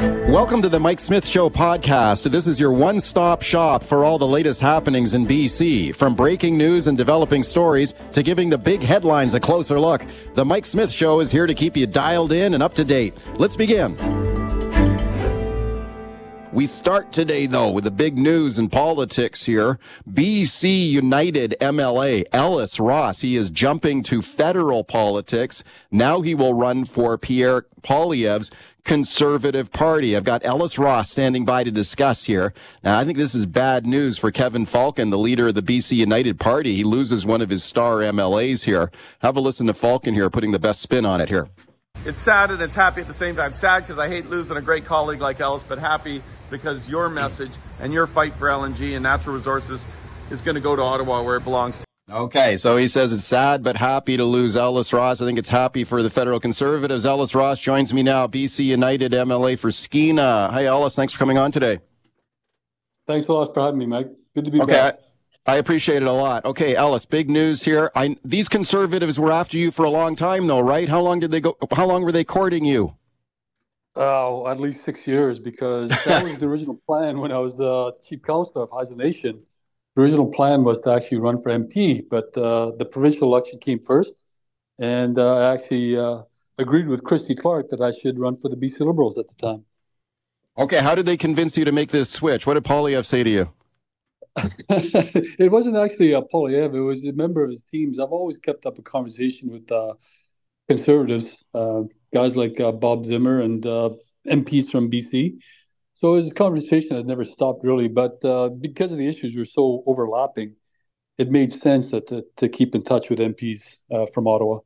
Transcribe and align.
Welcome 0.00 0.62
to 0.62 0.70
the 0.70 0.80
Mike 0.80 0.98
Smith 0.98 1.26
Show 1.26 1.50
podcast. 1.50 2.30
This 2.30 2.46
is 2.46 2.58
your 2.58 2.72
one 2.72 3.00
stop 3.00 3.42
shop 3.42 3.82
for 3.82 4.02
all 4.02 4.16
the 4.16 4.26
latest 4.26 4.58
happenings 4.58 5.12
in 5.12 5.26
BC. 5.26 5.94
From 5.94 6.14
breaking 6.14 6.56
news 6.56 6.86
and 6.86 6.96
developing 6.96 7.42
stories 7.42 7.92
to 8.12 8.22
giving 8.22 8.48
the 8.48 8.56
big 8.56 8.80
headlines 8.80 9.34
a 9.34 9.40
closer 9.40 9.78
look, 9.78 10.06
the 10.32 10.44
Mike 10.44 10.64
Smith 10.64 10.90
Show 10.90 11.20
is 11.20 11.30
here 11.30 11.46
to 11.46 11.52
keep 11.52 11.76
you 11.76 11.86
dialed 11.86 12.32
in 12.32 12.54
and 12.54 12.62
up 12.62 12.72
to 12.74 12.84
date. 12.84 13.12
Let's 13.34 13.56
begin. 13.56 14.49
We 16.52 16.66
start 16.66 17.12
today, 17.12 17.46
though, 17.46 17.70
with 17.70 17.84
the 17.84 17.92
big 17.92 18.18
news 18.18 18.58
in 18.58 18.70
politics 18.70 19.46
here. 19.46 19.78
BC 20.10 20.90
United 20.90 21.54
MLA 21.60 22.24
Ellis 22.32 22.80
Ross, 22.80 23.20
he 23.20 23.36
is 23.36 23.50
jumping 23.50 24.02
to 24.04 24.20
federal 24.20 24.82
politics. 24.82 25.62
Now 25.92 26.22
he 26.22 26.34
will 26.34 26.52
run 26.52 26.86
for 26.86 27.16
Pierre 27.18 27.66
Poilievre's 27.82 28.50
Conservative 28.82 29.70
Party. 29.70 30.16
I've 30.16 30.24
got 30.24 30.44
Ellis 30.44 30.76
Ross 30.76 31.08
standing 31.08 31.44
by 31.44 31.62
to 31.62 31.70
discuss 31.70 32.24
here. 32.24 32.52
Now, 32.82 32.98
I 32.98 33.04
think 33.04 33.16
this 33.16 33.36
is 33.36 33.46
bad 33.46 33.86
news 33.86 34.18
for 34.18 34.32
Kevin 34.32 34.66
Falcon, 34.66 35.10
the 35.10 35.18
leader 35.18 35.48
of 35.48 35.54
the 35.54 35.62
BC 35.62 35.98
United 35.98 36.40
Party. 36.40 36.74
He 36.74 36.82
loses 36.82 37.24
one 37.24 37.42
of 37.42 37.50
his 37.50 37.62
star 37.62 37.98
MLAs 37.98 38.64
here. 38.64 38.90
Have 39.20 39.36
a 39.36 39.40
listen 39.40 39.68
to 39.68 39.74
Falcon 39.74 40.14
here, 40.14 40.28
putting 40.28 40.50
the 40.50 40.58
best 40.58 40.80
spin 40.82 41.06
on 41.06 41.20
it 41.20 41.28
here. 41.28 41.48
It's 42.06 42.18
sad 42.18 42.50
and 42.50 42.62
it's 42.62 42.74
happy 42.74 43.02
at 43.02 43.08
the 43.08 43.14
same 43.14 43.36
time. 43.36 43.52
Sad 43.52 43.86
because 43.86 43.98
I 43.98 44.08
hate 44.08 44.30
losing 44.30 44.56
a 44.56 44.62
great 44.62 44.86
colleague 44.86 45.20
like 45.20 45.38
Ellis, 45.38 45.62
but 45.68 45.78
happy 45.78 46.22
because 46.48 46.88
your 46.88 47.10
message 47.10 47.52
and 47.78 47.92
your 47.92 48.06
fight 48.06 48.34
for 48.34 48.48
LNG 48.48 48.94
and 48.94 49.02
natural 49.02 49.36
resources 49.36 49.84
is 50.30 50.40
going 50.40 50.54
to 50.54 50.60
go 50.60 50.74
to 50.74 50.82
Ottawa 50.82 51.22
where 51.22 51.36
it 51.36 51.44
belongs. 51.44 51.80
Okay, 52.10 52.56
so 52.56 52.76
he 52.76 52.88
says 52.88 53.12
it's 53.12 53.24
sad 53.24 53.62
but 53.62 53.76
happy 53.76 54.16
to 54.16 54.24
lose 54.24 54.56
Ellis 54.56 54.92
Ross. 54.92 55.20
I 55.20 55.26
think 55.26 55.38
it's 55.38 55.50
happy 55.50 55.84
for 55.84 56.02
the 56.02 56.10
federal 56.10 56.40
conservatives. 56.40 57.04
Ellis 57.04 57.34
Ross 57.34 57.58
joins 57.58 57.92
me 57.92 58.02
now, 58.02 58.26
BC 58.26 58.64
United 58.64 59.12
MLA 59.12 59.58
for 59.58 59.68
Skeena. 59.68 60.50
Hi, 60.50 60.64
Ellis. 60.64 60.96
Thanks 60.96 61.12
for 61.12 61.18
coming 61.18 61.38
on 61.38 61.52
today. 61.52 61.80
Thanks 63.06 63.26
a 63.26 63.32
lot 63.32 63.52
for 63.52 63.60
having 63.60 63.78
me, 63.78 63.86
Mike. 63.86 64.08
Good 64.34 64.46
to 64.46 64.50
be 64.50 64.60
okay, 64.60 64.72
back. 64.72 65.00
I, 65.46 65.56
appreciate 65.56 66.02
it 66.02 66.08
a 66.08 66.12
lot. 66.12 66.44
Okay, 66.44 66.74
Ellis, 66.76 67.04
big 67.04 67.28
news 67.28 67.64
here. 67.64 67.90
I, 67.94 68.16
these 68.24 68.48
conservatives 68.48 69.18
were 69.18 69.32
after 69.32 69.56
you 69.58 69.70
for 69.70 69.84
a 69.84 69.90
long 69.90 70.16
time, 70.16 70.46
though, 70.46 70.60
right? 70.60 70.88
How 70.88 71.00
long 71.00 71.20
did 71.20 71.30
they 71.30 71.40
go? 71.40 71.56
How 71.72 71.86
long 71.86 72.02
were 72.02 72.12
they 72.12 72.24
courting 72.24 72.64
you? 72.64 72.94
Oh, 73.96 74.46
at 74.46 74.60
least 74.60 74.84
six 74.84 75.06
years 75.06 75.38
because 75.38 75.90
that 76.04 76.22
was 76.22 76.38
the 76.38 76.46
original 76.46 76.80
plan 76.86 77.18
when 77.18 77.32
I 77.32 77.38
was 77.38 77.56
the 77.56 77.92
chief 78.08 78.22
counselor 78.22 78.64
of 78.64 78.70
Haisla 78.70 78.96
Nation. 78.96 79.42
The 79.94 80.02
original 80.02 80.30
plan 80.30 80.62
was 80.62 80.78
to 80.84 80.92
actually 80.92 81.18
run 81.18 81.42
for 81.42 81.50
MP, 81.50 82.04
but 82.08 82.36
uh, 82.36 82.70
the 82.76 82.84
provincial 82.84 83.26
election 83.26 83.58
came 83.58 83.80
first, 83.80 84.22
and 84.78 85.18
uh, 85.18 85.36
I 85.36 85.54
actually 85.54 85.98
uh, 85.98 86.22
agreed 86.58 86.86
with 86.86 87.02
Christy 87.02 87.34
Clark 87.34 87.70
that 87.70 87.80
I 87.80 87.90
should 87.90 88.18
run 88.18 88.36
for 88.36 88.48
the 88.48 88.56
BC 88.56 88.80
Liberals 88.80 89.18
at 89.18 89.26
the 89.26 89.34
time. 89.34 89.64
Okay, 90.56 90.78
how 90.78 90.94
did 90.94 91.06
they 91.06 91.16
convince 91.16 91.56
you 91.56 91.64
to 91.64 91.72
make 91.72 91.90
this 91.90 92.10
switch? 92.10 92.46
What 92.46 92.54
did 92.54 92.64
Poilievre 92.64 93.04
say 93.04 93.24
to 93.24 93.30
you? 93.30 93.50
it 94.68 95.50
wasn't 95.50 95.76
actually 95.76 96.12
a 96.12 96.22
Poilievre; 96.22 96.74
it 96.74 96.80
was 96.80 97.06
a 97.06 97.12
member 97.12 97.42
of 97.42 97.50
his 97.50 97.62
teams. 97.62 97.98
I've 97.98 98.12
always 98.12 98.38
kept 98.38 98.66
up 98.66 98.78
a 98.78 98.82
conversation 98.82 99.50
with 99.50 99.70
uh, 99.70 99.94
conservatives, 100.68 101.44
uh, 101.54 101.82
guys 102.14 102.36
like 102.36 102.60
uh, 102.60 102.72
Bob 102.72 103.04
Zimmer 103.04 103.40
and 103.40 103.62
MPs 104.26 104.70
from 104.70 104.90
BC 104.90 105.38
so 106.00 106.14
it 106.14 106.16
was 106.16 106.30
a 106.30 106.34
conversation 106.34 106.96
that 106.96 107.04
never 107.04 107.24
stopped 107.24 107.62
really, 107.62 107.86
but 107.86 108.24
uh, 108.24 108.48
because 108.48 108.90
of 108.90 108.96
the 108.96 109.06
issues 109.06 109.36
were 109.36 109.44
so 109.44 109.82
overlapping, 109.86 110.56
it 111.18 111.30
made 111.30 111.52
sense 111.52 111.90
that 111.90 112.06
to, 112.06 112.24
to 112.36 112.48
keep 112.48 112.74
in 112.74 112.82
touch 112.82 113.10
with 113.10 113.18
MPs 113.18 113.80
uh, 113.92 114.06
from 114.06 114.26
Ottawa. 114.26 114.60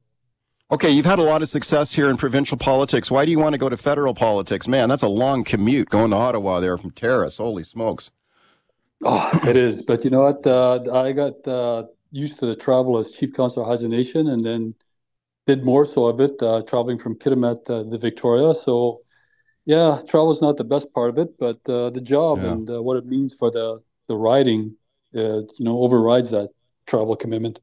Okay, 0.70 0.90
you've 0.90 1.04
had 1.04 1.18
a 1.18 1.24
lot 1.24 1.42
of 1.42 1.48
success 1.48 1.92
here 1.92 2.08
in 2.08 2.16
provincial 2.16 2.56
politics. 2.56 3.10
Why 3.10 3.24
do 3.24 3.32
you 3.32 3.40
want 3.40 3.54
to 3.54 3.58
go 3.58 3.68
to 3.68 3.76
federal 3.76 4.14
politics? 4.14 4.68
Man, 4.68 4.88
that's 4.88 5.02
a 5.02 5.08
long 5.08 5.42
commute 5.42 5.90
going 5.90 6.10
to 6.10 6.16
Ottawa 6.16 6.60
there 6.60 6.78
from 6.78 6.92
Terrace. 6.92 7.38
Holy 7.38 7.64
smokes. 7.64 8.12
Oh, 9.02 9.40
it 9.44 9.56
is. 9.56 9.82
But 9.82 10.04
you 10.04 10.10
know 10.10 10.22
what? 10.22 10.46
Uh, 10.46 10.80
I 10.92 11.12
got 11.12 11.46
uh, 11.46 11.84
used 12.10 12.38
to 12.38 12.46
the 12.46 12.56
travel 12.56 12.98
as 12.98 13.10
chief 13.12 13.34
counsel 13.34 13.62
of 13.62 13.68
Haisla 13.68 13.88
Nation 13.88 14.28
and 14.28 14.44
then 14.44 14.74
did 15.46 15.64
more 15.64 15.84
so 15.84 16.06
of 16.06 16.20
it, 16.20 16.42
uh, 16.42 16.62
traveling 16.62 16.98
from 16.98 17.18
Kitimat 17.18 17.66
to 17.66 17.84
the 17.84 17.98
Victoria. 17.98 18.54
So 18.64 19.02
yeah, 19.66 20.00
travel 20.08 20.30
is 20.30 20.40
not 20.40 20.56
the 20.56 20.64
best 20.64 20.92
part 20.92 21.10
of 21.10 21.18
it, 21.18 21.38
but 21.38 21.58
uh, 21.68 21.90
the 21.90 22.00
job 22.00 22.42
yeah. 22.42 22.52
and 22.52 22.70
uh, 22.70 22.82
what 22.82 22.96
it 22.96 23.06
means 23.06 23.32
for 23.34 23.50
the 23.50 23.82
the 24.06 24.16
riding, 24.16 24.76
uh, 25.16 25.40
you 25.40 25.64
know, 25.64 25.78
overrides 25.78 26.30
that 26.30 26.50
travel 26.86 27.16
commitment. 27.16 27.60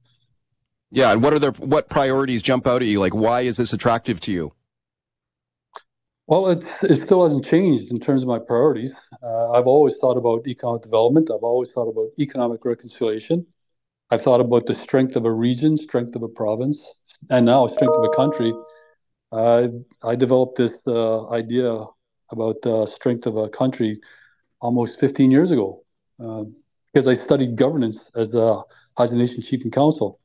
Yeah, 0.92 1.12
and 1.12 1.24
what 1.24 1.34
are 1.34 1.40
the 1.40 1.52
what 1.52 1.90
priorities 1.90 2.42
jump 2.42 2.68
out 2.68 2.82
at 2.82 2.88
you? 2.88 3.00
Like, 3.00 3.16
why 3.16 3.42
is 3.42 3.58
this 3.58 3.74
attractive 3.74 4.20
to 4.22 4.32
you? 4.32 4.54
Well, 6.32 6.48
it 6.48 6.64
it 6.84 7.02
still 7.02 7.24
hasn't 7.24 7.44
changed 7.44 7.92
in 7.92 8.00
terms 8.00 8.24
of 8.24 8.30
my 8.30 8.40
priorities. 8.40 8.94
Uh, 9.22 9.52
I've 9.52 9.68
always 9.68 9.96
thought 9.98 10.16
about 10.16 10.48
economic 10.48 10.82
development. 10.82 11.30
I've 11.30 11.44
always 11.44 11.70
thought 11.74 11.90
about 11.90 12.08
economic 12.18 12.64
reconciliation. 12.64 13.46
I've 14.10 14.22
thought 14.22 14.40
about 14.40 14.66
the 14.66 14.74
strength 14.74 15.18
of 15.18 15.26
a 15.26 15.32
region, 15.48 15.78
strength 15.78 16.16
of 16.16 16.24
a 16.24 16.30
province, 16.30 16.80
and 17.30 17.46
now 17.46 17.68
strength 17.68 17.98
of 17.98 18.06
a 18.06 18.16
country. 18.16 18.54
Uh, 19.34 19.68
I 20.06 20.16
developed 20.16 20.56
this 20.58 20.80
uh, 20.88 21.28
idea 21.32 21.84
about 22.30 22.62
the 22.62 22.86
strength 22.86 23.26
of 23.26 23.36
a 23.36 23.50
country 23.50 24.00
almost 24.62 25.02
15 25.02 25.32
years 25.32 25.52
ago 25.52 25.84
uh, 26.24 26.46
because 26.94 27.10
I 27.10 27.16
studied 27.16 27.58
governance 27.58 28.10
as 28.16 28.30
the 28.30 28.64
Haisla 28.98 29.18
Nation 29.18 29.42
Chief 29.42 29.64
and 29.66 29.74
Council. 29.74 30.22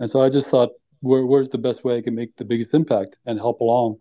And 0.00 0.10
so 0.10 0.22
I 0.22 0.28
just 0.28 0.48
thought, 0.48 0.70
where, 1.02 1.24
where's 1.24 1.50
the 1.50 1.58
best 1.68 1.84
way 1.84 1.98
I 1.98 2.02
can 2.02 2.16
make 2.16 2.34
the 2.34 2.44
biggest 2.44 2.74
impact 2.74 3.14
and 3.26 3.38
help 3.38 3.60
along 3.60 4.00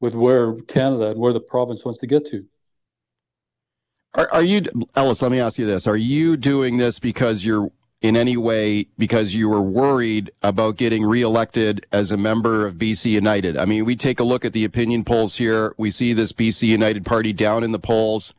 with 0.00 0.14
where 0.14 0.54
Canada 0.62 1.10
and 1.10 1.20
where 1.20 1.32
the 1.32 1.40
province 1.40 1.84
wants 1.84 2.00
to 2.00 2.06
get 2.06 2.26
to? 2.26 2.44
Are, 4.14 4.28
are 4.32 4.42
you, 4.42 4.62
Ellis, 4.96 5.22
let 5.22 5.30
me 5.30 5.40
ask 5.40 5.58
you 5.58 5.66
this. 5.66 5.86
Are 5.86 5.96
you 5.96 6.36
doing 6.36 6.76
this 6.76 6.98
because 6.98 7.44
you're 7.44 7.70
in 8.00 8.16
any 8.16 8.36
way 8.36 8.86
because 8.96 9.34
you 9.34 9.48
were 9.48 9.60
worried 9.60 10.30
about 10.42 10.76
getting 10.76 11.04
reelected 11.04 11.84
as 11.90 12.12
a 12.12 12.16
member 12.16 12.66
of 12.66 12.76
BC 12.76 13.10
United. 13.10 13.56
I 13.56 13.64
mean, 13.64 13.84
we 13.84 13.96
take 13.96 14.20
a 14.20 14.24
look 14.24 14.44
at 14.44 14.52
the 14.52 14.64
opinion 14.64 15.04
polls 15.04 15.36
here. 15.36 15.74
We 15.76 15.90
see 15.90 16.12
this 16.12 16.32
BC 16.32 16.68
United 16.68 17.04
party 17.04 17.32
down 17.32 17.64
in 17.64 17.72
the 17.72 17.78
polls. 17.78 18.34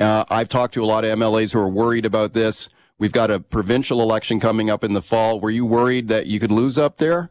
Uh, 0.00 0.24
I've 0.30 0.48
talked 0.48 0.74
to 0.74 0.82
a 0.82 0.86
lot 0.86 1.04
of 1.04 1.16
MLAs 1.18 1.52
who 1.52 1.58
are 1.58 1.68
worried 1.68 2.06
about 2.06 2.32
this. 2.32 2.68
We've 2.98 3.12
got 3.12 3.30
a 3.30 3.40
provincial 3.40 4.00
election 4.00 4.40
coming 4.40 4.70
up 4.70 4.82
in 4.82 4.94
the 4.94 5.02
fall. 5.02 5.40
Were 5.40 5.50
you 5.50 5.66
worried 5.66 6.08
that 6.08 6.26
you 6.26 6.40
could 6.40 6.50
lose 6.50 6.78
up 6.78 6.96
there? 6.96 7.30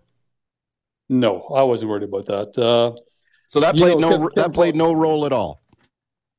No, 1.10 1.42
I 1.54 1.64
wasn't 1.64 1.90
worried 1.90 2.04
about 2.04 2.26
that. 2.28 2.58
Uh, 2.58 2.94
so 3.52 3.60
that 3.60 3.76
played 3.76 4.00
know, 4.00 4.10
no 4.10 4.10
Kevin, 4.10 4.30
that 4.36 4.54
played 4.54 4.76
no 4.76 4.94
role 4.94 5.26
at 5.26 5.34
all. 5.34 5.62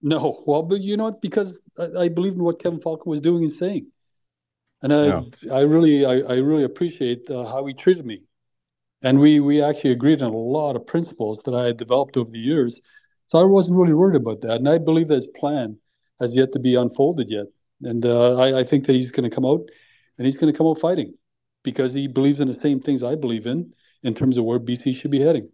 No, 0.00 0.42
well, 0.46 0.62
but 0.62 0.80
you 0.80 0.96
know 0.96 1.04
what? 1.04 1.22
Because 1.22 1.60
I, 1.78 2.04
I 2.04 2.08
believe 2.08 2.32
in 2.32 2.42
what 2.42 2.60
Kevin 2.60 2.80
Falcon 2.80 3.08
was 3.08 3.20
doing 3.20 3.44
and 3.44 3.52
saying 3.52 3.86
and 4.82 4.92
I, 4.92 5.06
yeah. 5.06 5.22
I 5.52 5.60
really, 5.60 6.04
I, 6.04 6.34
I 6.34 6.36
really 6.38 6.64
appreciate 6.64 7.30
uh, 7.30 7.44
how 7.44 7.64
he 7.66 7.72
treated 7.72 8.04
me. 8.04 8.22
And 9.00 9.18
we, 9.18 9.40
we 9.40 9.62
actually 9.62 9.92
agreed 9.92 10.22
on 10.22 10.32
a 10.32 10.36
lot 10.36 10.76
of 10.76 10.86
principles 10.86 11.42
that 11.44 11.54
I 11.54 11.64
had 11.64 11.76
developed 11.76 12.16
over 12.16 12.30
the 12.30 12.38
years. 12.38 12.80
So 13.26 13.38
I 13.38 13.44
wasn't 13.44 13.78
really 13.78 13.94
worried 13.94 14.16
about 14.16 14.40
that. 14.42 14.56
And 14.56 14.68
I 14.68 14.78
believe 14.78 15.08
that 15.08 15.16
his 15.16 15.26
plan 15.26 15.78
has 16.20 16.34
yet 16.34 16.52
to 16.52 16.58
be 16.58 16.74
unfolded 16.74 17.30
yet. 17.30 17.46
And 17.82 18.04
uh, 18.04 18.38
I, 18.38 18.60
I 18.60 18.64
think 18.64 18.86
that 18.86 18.92
he's 18.92 19.10
going 19.10 19.28
to 19.28 19.34
come 19.34 19.46
out 19.46 19.68
and 20.18 20.26
he's 20.26 20.36
going 20.36 20.52
to 20.52 20.56
come 20.56 20.66
out 20.66 20.78
fighting 20.78 21.14
because 21.64 21.92
he 21.92 22.06
believes 22.06 22.40
in 22.40 22.48
the 22.48 22.54
same 22.54 22.80
things 22.80 23.02
I 23.02 23.14
believe 23.14 23.46
in, 23.46 23.72
in 24.02 24.14
terms 24.14 24.36
of 24.36 24.44
where 24.44 24.60
BC 24.60 24.94
should 24.94 25.10
be 25.10 25.20
heading. 25.20 25.48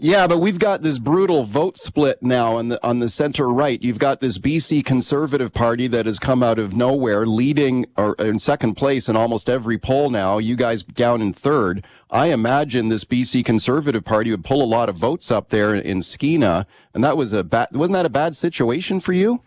Yeah, 0.00 0.28
but 0.28 0.38
we've 0.38 0.60
got 0.60 0.82
this 0.82 0.96
brutal 0.96 1.42
vote 1.42 1.76
split 1.76 2.22
now 2.22 2.54
on 2.56 2.68
the 2.68 2.86
on 2.86 3.00
the 3.00 3.08
center 3.08 3.48
right. 3.48 3.82
You've 3.82 3.98
got 3.98 4.20
this 4.20 4.38
BC 4.38 4.84
Conservative 4.84 5.52
Party 5.52 5.88
that 5.88 6.06
has 6.06 6.20
come 6.20 6.40
out 6.40 6.60
of 6.60 6.72
nowhere, 6.72 7.26
leading 7.26 7.84
or 7.96 8.14
in 8.14 8.38
second 8.38 8.76
place 8.76 9.08
in 9.08 9.16
almost 9.16 9.50
every 9.50 9.76
poll 9.76 10.08
now. 10.08 10.38
You 10.38 10.54
guys 10.54 10.84
down 10.84 11.20
in 11.20 11.32
third. 11.32 11.84
I 12.12 12.26
imagine 12.26 12.90
this 12.90 13.04
BC 13.04 13.44
Conservative 13.44 14.04
Party 14.04 14.30
would 14.30 14.44
pull 14.44 14.62
a 14.62 14.70
lot 14.70 14.88
of 14.88 14.94
votes 14.94 15.32
up 15.32 15.48
there 15.48 15.74
in 15.74 15.98
Skeena, 15.98 16.64
and 16.94 17.02
that 17.02 17.16
was 17.16 17.32
a 17.32 17.42
bad. 17.42 17.70
Wasn't 17.72 17.94
that 17.94 18.06
a 18.06 18.10
bad 18.10 18.36
situation 18.36 19.00
for 19.00 19.12
you? 19.12 19.42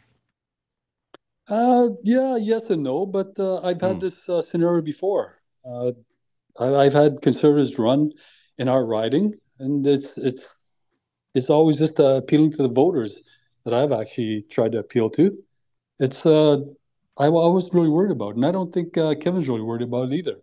Uh, 1.47 1.91
yeah, 2.03 2.35
yes 2.35 2.63
and 2.63 2.83
no. 2.83 3.05
But 3.05 3.39
uh, 3.39 3.61
I've 3.61 3.79
had 3.79 3.97
mm. 3.97 4.01
this 4.01 4.27
uh, 4.27 4.41
scenario 4.41 4.81
before. 4.81 5.41
Uh, 5.63 5.93
I, 6.59 6.75
I've 6.75 6.93
had 6.93 7.21
conservatives 7.21 7.79
run 7.79 8.11
in 8.57 8.67
our 8.67 8.85
riding 8.85 9.35
and 9.61 9.85
it's 9.87 10.17
it's 10.17 10.45
it's 11.33 11.49
always 11.49 11.77
just 11.77 11.99
uh, 11.99 12.15
appealing 12.21 12.51
to 12.51 12.63
the 12.63 12.69
voters 12.69 13.21
that 13.63 13.73
I've 13.73 13.91
actually 13.91 14.45
tried 14.49 14.73
to 14.73 14.79
appeal 14.79 15.09
to. 15.11 15.37
It's 15.99 16.25
uh, 16.25 16.57
I, 17.17 17.25
I 17.25 17.49
was 17.57 17.73
really 17.73 17.89
worried 17.89 18.11
about, 18.11 18.35
and 18.35 18.45
I 18.45 18.51
don't 18.51 18.73
think 18.73 18.97
uh, 18.97 19.15
Kevin's 19.15 19.47
really 19.47 19.61
worried 19.61 19.83
about 19.83 20.11
it 20.11 20.15
either. 20.15 20.37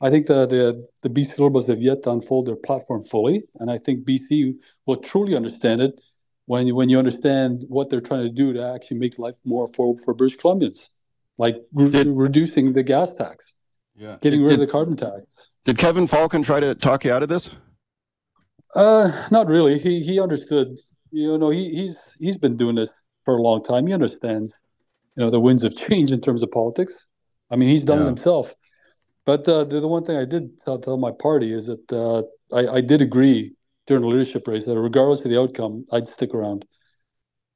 I 0.00 0.10
think 0.10 0.26
the, 0.26 0.46
the 0.46 0.88
the 1.02 1.10
BC 1.10 1.38
Liberals 1.38 1.66
have 1.66 1.82
yet 1.82 2.02
to 2.04 2.10
unfold 2.10 2.46
their 2.46 2.56
platform 2.56 3.02
fully, 3.04 3.42
and 3.60 3.70
I 3.70 3.78
think 3.78 4.06
BC 4.06 4.54
will 4.86 4.96
truly 4.96 5.34
understand 5.34 5.80
it 5.80 6.00
when 6.46 6.66
you, 6.66 6.74
when 6.74 6.88
you 6.88 6.98
understand 6.98 7.64
what 7.68 7.90
they're 7.90 8.00
trying 8.00 8.24
to 8.24 8.30
do 8.30 8.52
to 8.52 8.62
actually 8.74 8.98
make 8.98 9.18
life 9.18 9.34
more 9.44 9.68
affordable 9.68 10.02
for 10.04 10.14
British 10.14 10.38
Columbians, 10.38 10.88
like 11.36 11.56
re- 11.72 11.90
did, 11.90 12.06
reducing 12.08 12.72
the 12.72 12.82
gas 12.82 13.12
tax, 13.12 13.52
yeah, 13.96 14.16
getting 14.20 14.40
did, 14.40 14.46
rid 14.46 14.54
of 14.54 14.60
the 14.60 14.66
carbon 14.66 14.96
tax. 14.96 15.50
Did 15.64 15.78
Kevin 15.78 16.06
Falcon 16.06 16.42
try 16.42 16.60
to 16.60 16.74
talk 16.74 17.04
you 17.04 17.12
out 17.12 17.22
of 17.22 17.28
this? 17.28 17.50
Uh, 18.74 19.26
not 19.30 19.48
really. 19.48 19.78
He 19.78 20.02
he 20.02 20.20
understood. 20.20 20.76
You 21.10 21.38
know, 21.38 21.50
he, 21.50 21.70
he's 21.74 21.96
he's 22.18 22.36
been 22.36 22.56
doing 22.56 22.76
this 22.76 22.90
for 23.24 23.36
a 23.36 23.42
long 23.42 23.64
time. 23.64 23.86
He 23.86 23.94
understands, 23.94 24.52
you 25.16 25.24
know, 25.24 25.30
the 25.30 25.40
winds 25.40 25.64
of 25.64 25.76
change 25.88 26.12
in 26.12 26.20
terms 26.20 26.42
of 26.42 26.50
politics. 26.50 26.92
I 27.50 27.56
mean, 27.56 27.68
he's 27.68 27.84
done 27.84 27.98
yeah. 27.98 28.04
it 28.04 28.08
himself. 28.08 28.54
But 29.24 29.46
uh, 29.46 29.64
the, 29.64 29.80
the 29.80 29.88
one 29.88 30.04
thing 30.04 30.16
I 30.16 30.24
did 30.24 30.58
tell, 30.60 30.78
tell 30.78 30.96
my 30.96 31.10
party 31.10 31.52
is 31.52 31.66
that 31.66 31.92
uh, 31.92 32.22
I, 32.56 32.76
I 32.76 32.80
did 32.80 33.02
agree 33.02 33.54
during 33.86 34.02
the 34.02 34.08
leadership 34.08 34.48
race 34.48 34.64
that 34.64 34.78
regardless 34.78 35.20
of 35.20 35.30
the 35.30 35.38
outcome, 35.38 35.84
I'd 35.92 36.08
stick 36.08 36.32
around. 36.32 36.64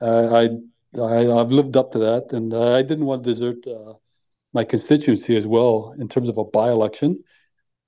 Uh, 0.00 0.34
I, 0.34 1.00
I 1.00 1.20
have 1.38 1.52
lived 1.52 1.76
up 1.76 1.92
to 1.92 1.98
that, 2.00 2.32
and 2.32 2.52
uh, 2.52 2.74
I 2.74 2.82
didn't 2.82 3.06
want 3.06 3.24
to 3.24 3.30
desert 3.30 3.66
uh, 3.66 3.94
my 4.52 4.64
constituency 4.64 5.36
as 5.36 5.46
well 5.46 5.94
in 5.98 6.08
terms 6.08 6.28
of 6.28 6.36
a 6.36 6.44
by-election. 6.44 7.22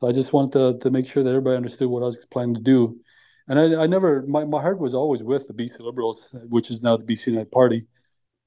So 0.00 0.08
I 0.08 0.12
just 0.12 0.32
wanted 0.32 0.52
to, 0.52 0.78
to 0.84 0.90
make 0.90 1.06
sure 1.06 1.22
that 1.22 1.28
everybody 1.28 1.56
understood 1.56 1.88
what 1.88 2.02
I 2.02 2.06
was 2.06 2.24
planning 2.30 2.54
to 2.54 2.60
do. 2.60 3.00
And 3.48 3.58
I, 3.58 3.82
I 3.82 3.86
never, 3.86 4.22
my, 4.22 4.44
my 4.44 4.60
heart 4.60 4.78
was 4.78 4.94
always 4.94 5.22
with 5.22 5.46
the 5.46 5.54
BC 5.54 5.80
Liberals, 5.80 6.34
which 6.48 6.70
is 6.70 6.82
now 6.82 6.96
the 6.96 7.04
BC 7.04 7.28
United 7.28 7.50
Party. 7.50 7.86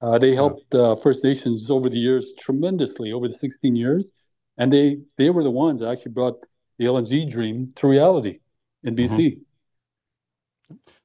Uh, 0.01 0.17
they 0.17 0.35
helped 0.35 0.73
uh, 0.75 0.95
First 0.95 1.23
Nations 1.23 1.69
over 1.69 1.89
the 1.89 1.97
years 1.97 2.25
tremendously 2.39 3.11
over 3.11 3.27
the 3.27 3.35
16 3.35 3.75
years, 3.75 4.11
and 4.57 4.71
they 4.71 4.99
they 5.17 5.31
were 5.31 5.43
the 5.43 5.51
ones 5.51 5.79
that 5.79 5.89
actually 5.89 6.11
brought 6.11 6.35
the 6.77 6.85
LNG 6.85 7.29
dream 7.29 7.73
to 7.77 7.87
reality 7.87 8.39
in 8.83 8.95
BC. 8.95 9.09
Mm-hmm. 9.09 9.41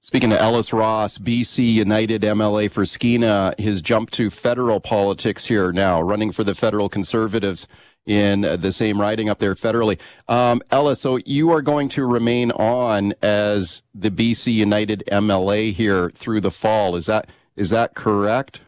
Speaking 0.02 0.30
to 0.30 0.40
Ellis 0.40 0.72
Ross, 0.72 1.16
BC 1.16 1.72
United 1.72 2.22
MLA 2.22 2.70
for 2.70 2.82
Skeena, 2.82 3.58
his 3.58 3.80
jump 3.80 4.10
to 4.10 4.30
federal 4.30 4.80
politics 4.80 5.46
here 5.46 5.72
now, 5.72 6.00
running 6.02 6.32
for 6.32 6.42
the 6.42 6.56
federal 6.56 6.88
Conservatives 6.88 7.68
in 8.06 8.40
the 8.40 8.72
same 8.72 9.00
riding 9.00 9.28
up 9.28 9.38
there 9.38 9.54
federally. 9.54 9.99
Um, 10.28 10.62
Ellis, 10.70 11.00
so 11.00 11.19
you 11.25 11.50
are 11.50 11.62
going 11.62 11.88
to 11.90 12.04
remain 12.04 12.50
on 12.52 13.14
as 13.22 13.82
the 13.94 14.10
BC 14.10 14.52
United 14.52 15.04
MLA 15.10 15.72
here 15.72 16.10
through 16.10 16.40
the 16.40 16.50
fall. 16.50 16.96
Is 16.96 17.06
that 17.06 17.28
is 17.56 17.70
that 17.70 17.94
correct? 17.94 18.60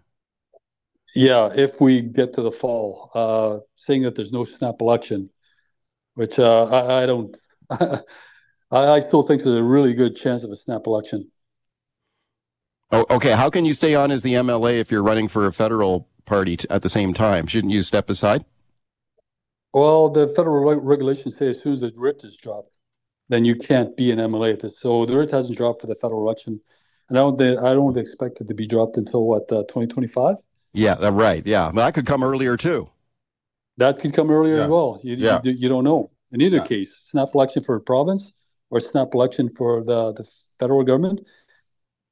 Yeah, 1.14 1.50
if 1.54 1.80
we 1.80 2.02
get 2.02 2.34
to 2.34 2.42
the 2.42 2.50
fall, 2.50 3.10
uh, 3.14 3.58
seeing 3.76 4.02
that 4.02 4.14
there's 4.14 4.32
no 4.32 4.44
snap 4.44 4.80
election, 4.80 5.30
which 6.14 6.38
uh, 6.38 6.64
I, 6.64 7.02
I 7.02 7.06
don't. 7.06 7.36
I, 7.70 8.00
I 8.70 8.98
still 8.98 9.22
think 9.22 9.42
there's 9.42 9.56
a 9.56 9.62
really 9.62 9.94
good 9.94 10.16
chance 10.16 10.42
of 10.42 10.50
a 10.50 10.56
snap 10.56 10.86
election. 10.86 11.30
Oh, 12.90 13.06
okay. 13.10 13.32
How 13.32 13.48
can 13.50 13.64
you 13.64 13.74
stay 13.74 13.94
on 13.94 14.10
as 14.10 14.22
the 14.22 14.34
MLA 14.34 14.78
if 14.80 14.90
you're 14.90 15.02
running 15.02 15.28
for 15.28 15.46
a 15.46 15.52
federal 15.52 16.08
party 16.26 16.56
t- 16.56 16.68
at 16.68 16.82
the 16.82 16.88
same 16.88 17.14
time? 17.14 17.46
Shouldn't 17.46 17.72
you 17.72 17.82
step 17.82 18.10
aside? 18.10 18.44
Well, 19.74 20.08
the 20.08 20.28
federal 20.28 20.64
re- 20.64 20.80
regulations 20.80 21.36
say 21.36 21.48
as 21.48 21.60
soon 21.60 21.72
as 21.72 21.80
the 21.80 21.92
writ 21.96 22.20
is 22.22 22.36
dropped, 22.36 22.70
then 23.28 23.44
you 23.44 23.56
can't 23.56 23.96
be 23.96 24.12
an 24.12 24.20
MLA 24.20 24.52
at 24.52 24.60
this. 24.60 24.78
So 24.78 25.04
the 25.04 25.16
writ 25.16 25.32
hasn't 25.32 25.58
dropped 25.58 25.80
for 25.80 25.88
the 25.88 25.96
federal 25.96 26.22
election, 26.22 26.60
and 27.08 27.18
I 27.18 27.22
don't. 27.22 27.40
I 27.42 27.74
don't 27.74 27.98
expect 27.98 28.40
it 28.40 28.48
to 28.48 28.54
be 28.54 28.66
dropped 28.66 28.96
until 28.96 29.26
what 29.26 29.50
uh, 29.50 29.62
2025. 29.64 30.36
Yeah, 30.72 30.96
right. 31.08 31.44
Yeah, 31.44 31.72
but 31.74 31.84
that 31.84 31.94
could 31.94 32.06
come 32.06 32.22
earlier 32.22 32.56
too. 32.56 32.88
That 33.76 33.98
could 33.98 34.14
come 34.14 34.30
earlier 34.30 34.56
yeah. 34.56 34.64
as 34.64 34.68
well. 34.68 35.00
You, 35.02 35.16
yeah. 35.16 35.40
you, 35.42 35.52
you 35.52 35.68
don't 35.68 35.84
know. 35.84 36.12
In 36.30 36.40
either 36.40 36.58
yeah. 36.58 36.64
case, 36.64 36.94
snap 37.10 37.28
election 37.34 37.64
for 37.64 37.74
a 37.74 37.80
province 37.80 38.32
or 38.70 38.78
snap 38.78 39.14
election 39.14 39.50
for 39.56 39.82
the, 39.84 40.12
the 40.12 40.28
federal 40.60 40.84
government. 40.84 41.22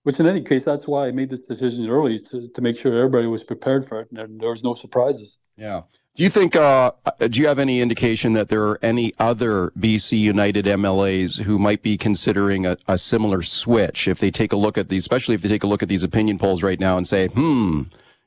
Which, 0.03 0.19
in 0.19 0.27
any 0.27 0.43
case, 0.43 0.65
that's 0.65 0.89
why 0.89 1.07
I 1.07 1.13
made 1.13 1.31
this 1.31 1.43
decision 1.43 1.89
early 1.89 2.19
to, 2.19 2.49
to 2.49 2.61
make 2.61 2.77
sure 2.77 2.97
everybody 2.97 3.29
was 3.29 3.45
prepared 3.45 3.87
for 3.87 4.01
it 4.01 4.09
and 4.11 4.41
there 4.41 4.51
was 4.51 4.65
no 4.65 4.75
surprises. 4.75 5.39
Yeah. 5.57 5.83
Do 6.15 6.23
you 6.23 6.29
think, 6.29 6.55
uh, 6.55 6.93
do 7.21 7.41
you 7.41 7.49
have 7.49 7.59
any 7.59 7.81
indication 7.81 8.35
that 8.35 8.51
there 8.51 8.65
are 8.65 8.79
any 8.83 9.15
other 9.19 9.71
BC 9.79 10.19
United 10.19 10.67
MLAs 10.67 11.41
who 11.45 11.59
might 11.59 11.81
be 11.81 11.97
considering 11.97 12.67
a, 12.67 12.77
a 12.87 12.99
similar 12.99 13.41
switch 13.41 14.07
if 14.07 14.19
they 14.19 14.31
take 14.31 14.53
a 14.53 14.57
look 14.57 14.77
at 14.77 14.91
these, 14.91 15.05
especially 15.05 15.35
if 15.35 15.41
they 15.41 15.49
take 15.49 15.65
a 15.65 15.67
look 15.67 15.83
at 15.83 15.89
these 15.89 16.05
opinion 16.05 16.39
polls 16.39 16.63
right 16.63 16.79
now 16.79 16.99
and 16.99 17.09
say, 17.09 17.29
hmm, 17.29 17.85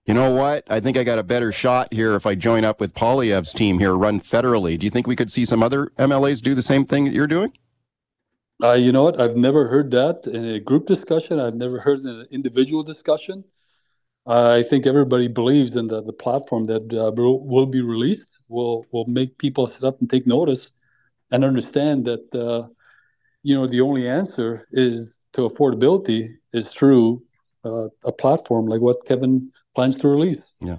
you 0.07 0.15
know 0.15 0.31
what? 0.31 0.63
I 0.67 0.79
think 0.79 0.97
I 0.97 1.03
got 1.03 1.19
a 1.19 1.23
better 1.23 1.51
shot 1.51 1.93
here 1.93 2.15
if 2.15 2.25
I 2.25 2.33
join 2.33 2.65
up 2.65 2.79
with 2.79 2.95
Poilievre's 2.95 3.53
team 3.53 3.77
here, 3.77 3.93
run 3.93 4.19
federally. 4.19 4.79
Do 4.79 4.87
you 4.87 4.91
think 4.91 5.05
we 5.05 5.15
could 5.15 5.31
see 5.31 5.45
some 5.45 5.61
other 5.61 5.91
MLAs 5.99 6.41
do 6.41 6.55
the 6.55 6.63
same 6.63 6.85
thing 6.85 7.05
that 7.05 7.13
you're 7.13 7.27
doing? 7.27 7.53
Uh, 8.63 8.73
you 8.73 8.91
know 8.93 9.03
what? 9.03 9.21
I've 9.21 9.35
never 9.35 9.67
heard 9.67 9.91
that 9.91 10.25
in 10.25 10.43
a 10.43 10.59
group 10.59 10.87
discussion. 10.87 11.39
I've 11.39 11.55
never 11.55 11.81
heard 11.81 11.99
in 11.99 12.07
an 12.07 12.27
individual 12.31 12.81
discussion. 12.81 13.43
I 14.27 14.63
think 14.63 14.87
everybody 14.87 15.27
believes 15.27 15.75
in 15.75 15.87
the, 15.87 16.01
the 16.01 16.13
platform 16.13 16.65
that 16.65 16.93
uh, 16.93 17.11
will 17.15 17.65
be 17.67 17.81
released 17.81 18.29
will 18.47 18.85
will 18.91 19.05
make 19.05 19.37
people 19.37 19.67
sit 19.67 19.83
up 19.83 19.99
and 19.99 20.09
take 20.09 20.25
notice 20.27 20.69
and 21.31 21.43
understand 21.43 22.05
that 22.05 22.33
uh, 22.33 22.67
you 23.43 23.55
know 23.55 23.67
the 23.67 23.81
only 23.81 24.07
answer 24.07 24.67
is 24.71 25.15
to 25.33 25.41
affordability 25.41 26.35
is 26.53 26.67
through 26.67 27.21
uh, 27.65 27.87
a 28.03 28.11
platform 28.11 28.67
like 28.67 28.81
what 28.81 29.05
Kevin 29.05 29.51
plans 29.75 29.95
to 29.95 30.07
release. 30.07 30.53
Yeah. 30.59 30.77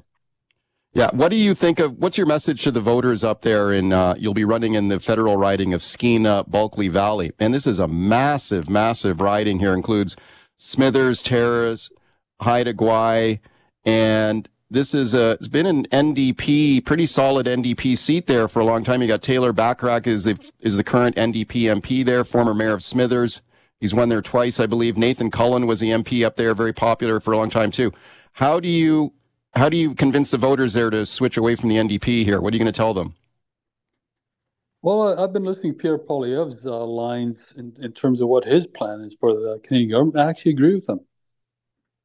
Yeah. 0.95 1.11
What 1.13 1.29
do 1.29 1.37
you 1.37 1.55
think 1.55 1.79
of 1.79 1.99
what's 1.99 2.17
your 2.17 2.27
message 2.27 2.63
to 2.63 2.71
the 2.71 2.81
voters 2.81 3.23
up 3.23 3.43
there? 3.43 3.71
And 3.71 3.93
uh, 3.93 4.15
you'll 4.17 4.33
be 4.33 4.47
running 4.47 4.75
in 4.75 4.89
the 4.89 4.99
federal 4.99 5.37
riding 5.37 5.75
of 5.75 5.83
Skeena, 5.83 6.45
Bulkley 6.49 6.89
Valley. 6.89 7.33
And 7.39 7.53
this 7.53 7.67
is 7.67 7.79
a 7.79 7.87
massive, 7.87 8.71
massive 8.71 9.21
riding 9.21 9.59
here, 9.59 9.75
includes 9.75 10.17
Smithers, 10.57 11.21
Terrace, 11.21 11.91
Haida 12.41 12.75
Gwaii, 12.75 13.41
and 13.85 14.49
this 14.71 14.95
is 14.95 15.15
a, 15.15 15.33
it's 15.33 15.49
been 15.49 15.67
an 15.67 15.87
NDP, 15.87 16.85
pretty 16.85 17.07
solid 17.07 17.47
NDP 17.47 17.97
seat 17.97 18.27
there 18.27 18.49
for 18.49 18.61
a 18.61 18.65
long 18.65 18.85
time. 18.85 19.01
You 19.01 19.09
got 19.09 19.23
Taylor 19.23 19.53
Bachrach 19.53 20.07
is 20.07 20.25
the, 20.25 20.39
is 20.61 20.77
the 20.77 20.85
current 20.85 21.17
NDP 21.17 21.81
MP 21.81 22.05
there, 22.05 22.25
former 22.25 22.55
mayor 22.55 22.73
of 22.73 22.83
Smithers. 22.83 23.43
He's 23.79 23.95
won 23.95 24.09
there 24.09 24.23
twice, 24.23 24.59
I 24.59 24.67
believe. 24.67 24.97
Nathan 24.97 25.31
Cullen 25.31 25.67
was 25.67 25.81
the 25.81 25.91
MP 25.91 26.25
up 26.25 26.37
there, 26.37 26.55
very 26.55 26.73
popular 26.73 27.21
for 27.21 27.33
a 27.33 27.37
long 27.37 27.51
time 27.51 27.71
too. 27.71 27.93
How 28.33 28.59
do 28.61 28.69
you 28.69 29.13
how 29.55 29.71
do 29.71 29.77
you 29.77 29.95
convince 29.95 30.31
the 30.31 30.39
voters 30.39 30.75
there 30.75 30.91
to 30.91 31.07
switch 31.07 31.37
away 31.37 31.55
from 31.55 31.71
the 31.71 31.77
NDP 31.77 32.25
here? 32.25 32.41
What 32.41 32.53
are 32.53 32.57
you 32.57 32.63
going 32.63 32.73
to 32.73 32.77
tell 32.77 32.93
them? 32.93 33.15
Well, 34.83 35.19
I've 35.19 35.33
been 35.33 35.45
listening 35.45 35.73
to 35.73 35.79
Pierre 35.79 35.99
Poilievre's 35.99 36.67
uh, 36.67 36.85
lines 36.85 37.55
in, 37.57 37.75
in, 37.81 37.93
terms 37.93 38.21
of 38.21 38.29
what 38.29 38.45
his 38.45 38.67
plan 38.67 39.01
is 39.01 39.15
for 39.15 39.33
the 39.33 39.59
Canadian 39.65 39.91
government. 39.91 40.19
I 40.19 40.29
actually 40.29 40.53
agree 40.53 40.75
with 40.75 40.89
him. 40.89 41.01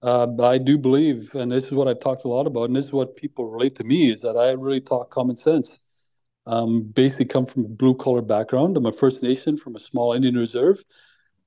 Uh, 0.02 0.28
I 0.42 0.58
do 0.58 0.78
believe, 0.78 1.34
and 1.36 1.52
this 1.52 1.66
is 1.66 1.72
what 1.72 1.88
I've 1.88 2.00
talked 2.00 2.26
a 2.26 2.28
lot 2.28 2.48
about, 2.48 2.66
and 2.66 2.76
this 2.76 2.86
is 2.86 2.92
what 2.92 3.16
people 3.16 3.46
relate 3.46 3.76
to 3.76 3.84
me, 3.84 4.10
is 4.12 4.22
that 4.22 4.36
I 4.36 4.52
really 4.52 4.82
talk 4.82 5.12
common 5.12 5.36
sense. 5.36 5.80
Um, 6.48 6.82
basically, 6.82 7.26
come 7.26 7.46
from 7.46 7.66
a 7.66 7.70
blue 7.70 7.94
collar 7.94 8.24
background. 8.24 8.78
I'm 8.78 8.88
a 8.88 8.92
First 8.92 9.22
Nation 9.22 9.58
from 9.58 9.76
a 9.76 9.80
small 9.80 10.14
Indian 10.14 10.36
reserve. 10.36 10.84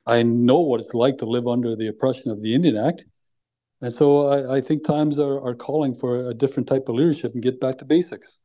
I 0.07 0.23
know 0.23 0.61
what 0.61 0.81
it's 0.81 0.95
like 0.95 1.19
to 1.19 1.27
live 1.27 1.49
under 1.49 1.75
the 1.75 1.89
oppression 1.89 2.31
of 2.31 2.43
the 2.43 2.55
Indian 2.55 2.77
Act. 2.77 3.05
And 3.81 3.93
so 3.93 4.29
I, 4.29 4.57
I, 4.57 4.61
think 4.61 4.85
times 4.85 5.19
are, 5.19 5.41
are 5.45 5.55
calling 5.55 5.95
for 5.95 6.29
a 6.29 6.35
different 6.35 6.69
type 6.69 6.89
of 6.89 6.95
leadership 6.95 7.35
and 7.35 7.43
get 7.43 7.61
back 7.61 7.79
to 7.79 7.85
basics. 7.85 8.39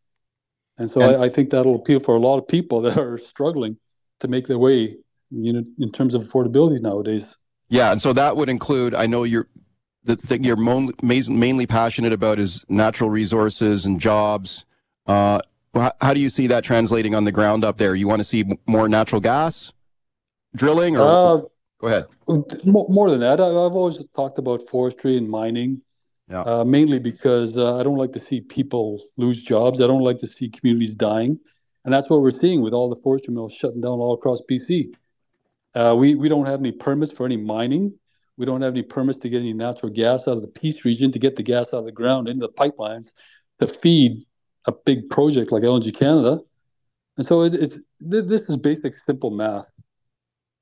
And 0.77 0.89
so 0.89 1.01
and, 1.01 1.17
I, 1.17 1.25
I, 1.25 1.29
think 1.29 1.49
that'll 1.49 1.75
appeal 1.75 1.99
for 1.99 2.15
a 2.15 2.19
lot 2.19 2.39
of 2.39 2.47
people 2.47 2.81
that 2.85 2.97
are 2.97 3.17
struggling 3.17 3.77
to 4.21 4.27
make 4.27 4.47
their 4.47 4.57
way, 4.57 4.97
you 5.29 5.53
know, 5.53 5.63
in 5.77 5.91
terms 5.91 6.15
of 6.15 6.23
affordability 6.23 6.81
nowadays. 6.81 7.37
Yeah, 7.69 7.91
and 7.91 8.01
so 8.01 8.13
that 8.13 8.35
would 8.35 8.49
include. 8.49 8.95
I 8.95 9.05
know 9.05 9.23
you're 9.23 9.47
the 10.03 10.15
thing 10.15 10.43
you're 10.43 10.55
mo- 10.55 10.89
mainly 11.01 11.67
passionate 11.67 12.13
about 12.13 12.39
is 12.39 12.65
natural 12.69 13.09
resources 13.09 13.85
and 13.85 13.99
jobs. 13.99 14.65
Uh, 15.05 15.41
how 16.01 16.13
do 16.13 16.19
you 16.19 16.29
see 16.29 16.47
that 16.47 16.63
translating 16.63 17.13
on 17.13 17.23
the 17.25 17.31
ground 17.31 17.63
up 17.63 17.77
there? 17.77 17.95
You 17.95 18.07
want 18.07 18.19
to 18.19 18.23
see 18.23 18.45
more 18.65 18.89
natural 18.89 19.21
gas 19.21 19.71
drilling, 20.55 20.97
or 20.97 21.01
uh, 21.01 21.41
Go 21.79 21.87
ahead. 21.87 22.05
More 22.65 23.09
than 23.09 23.21
that, 23.21 23.39
I've 23.39 23.53
always 23.53 23.99
talked 24.15 24.37
about 24.37 24.67
forestry 24.67 25.17
and 25.17 25.29
mining, 25.29 25.81
yeah. 26.29 26.41
uh, 26.41 26.65
mainly 26.65 26.99
because 26.99 27.57
uh, 27.57 27.79
I 27.79 27.83
don't 27.83 27.97
like 27.97 28.11
to 28.13 28.19
see 28.19 28.41
people 28.41 29.01
lose 29.15 29.37
jobs. 29.37 29.79
I 29.79 29.87
don't 29.87 30.03
like 30.03 30.19
to 30.19 30.27
see 30.27 30.49
communities 30.49 30.93
dying, 30.93 31.39
and 31.85 31.93
that's 31.93 32.09
what 32.09 32.21
we're 32.21 32.31
seeing 32.31 32.61
with 32.61 32.73
all 32.73 32.89
the 32.89 33.01
forestry 33.01 33.33
mills 33.33 33.53
shutting 33.53 33.81
down 33.81 33.93
all 33.99 34.13
across 34.13 34.41
BC. 34.49 34.93
Uh, 35.73 35.95
we 35.97 36.15
we 36.15 36.27
don't 36.27 36.45
have 36.45 36.59
any 36.59 36.73
permits 36.73 37.13
for 37.13 37.25
any 37.25 37.37
mining. 37.37 37.93
We 38.39 38.45
don't 38.45 38.61
have 38.61 38.73
any 38.73 38.83
permits 38.83 39.19
to 39.19 39.29
get 39.29 39.41
any 39.41 39.53
natural 39.53 39.91
gas 39.91 40.27
out 40.27 40.37
of 40.37 40.41
the 40.41 40.47
Peace 40.47 40.85
region 40.85 41.11
to 41.11 41.19
get 41.19 41.35
the 41.35 41.43
gas 41.43 41.67
out 41.67 41.79
of 41.79 41.85
the 41.85 41.91
ground 41.91 42.27
into 42.27 42.47
the 42.47 42.53
pipelines 42.53 43.11
to 43.59 43.67
feed 43.67 44.25
a 44.65 44.71
big 44.71 45.09
project 45.09 45.51
like 45.51 45.61
LNG 45.61 45.93
Canada. 45.93 46.39
And 47.17 47.27
so 47.27 47.41
it's, 47.41 47.53
it's 47.53 47.77
this 47.99 48.41
is 48.41 48.57
basic 48.57 48.95
simple 48.95 49.29
math 49.29 49.65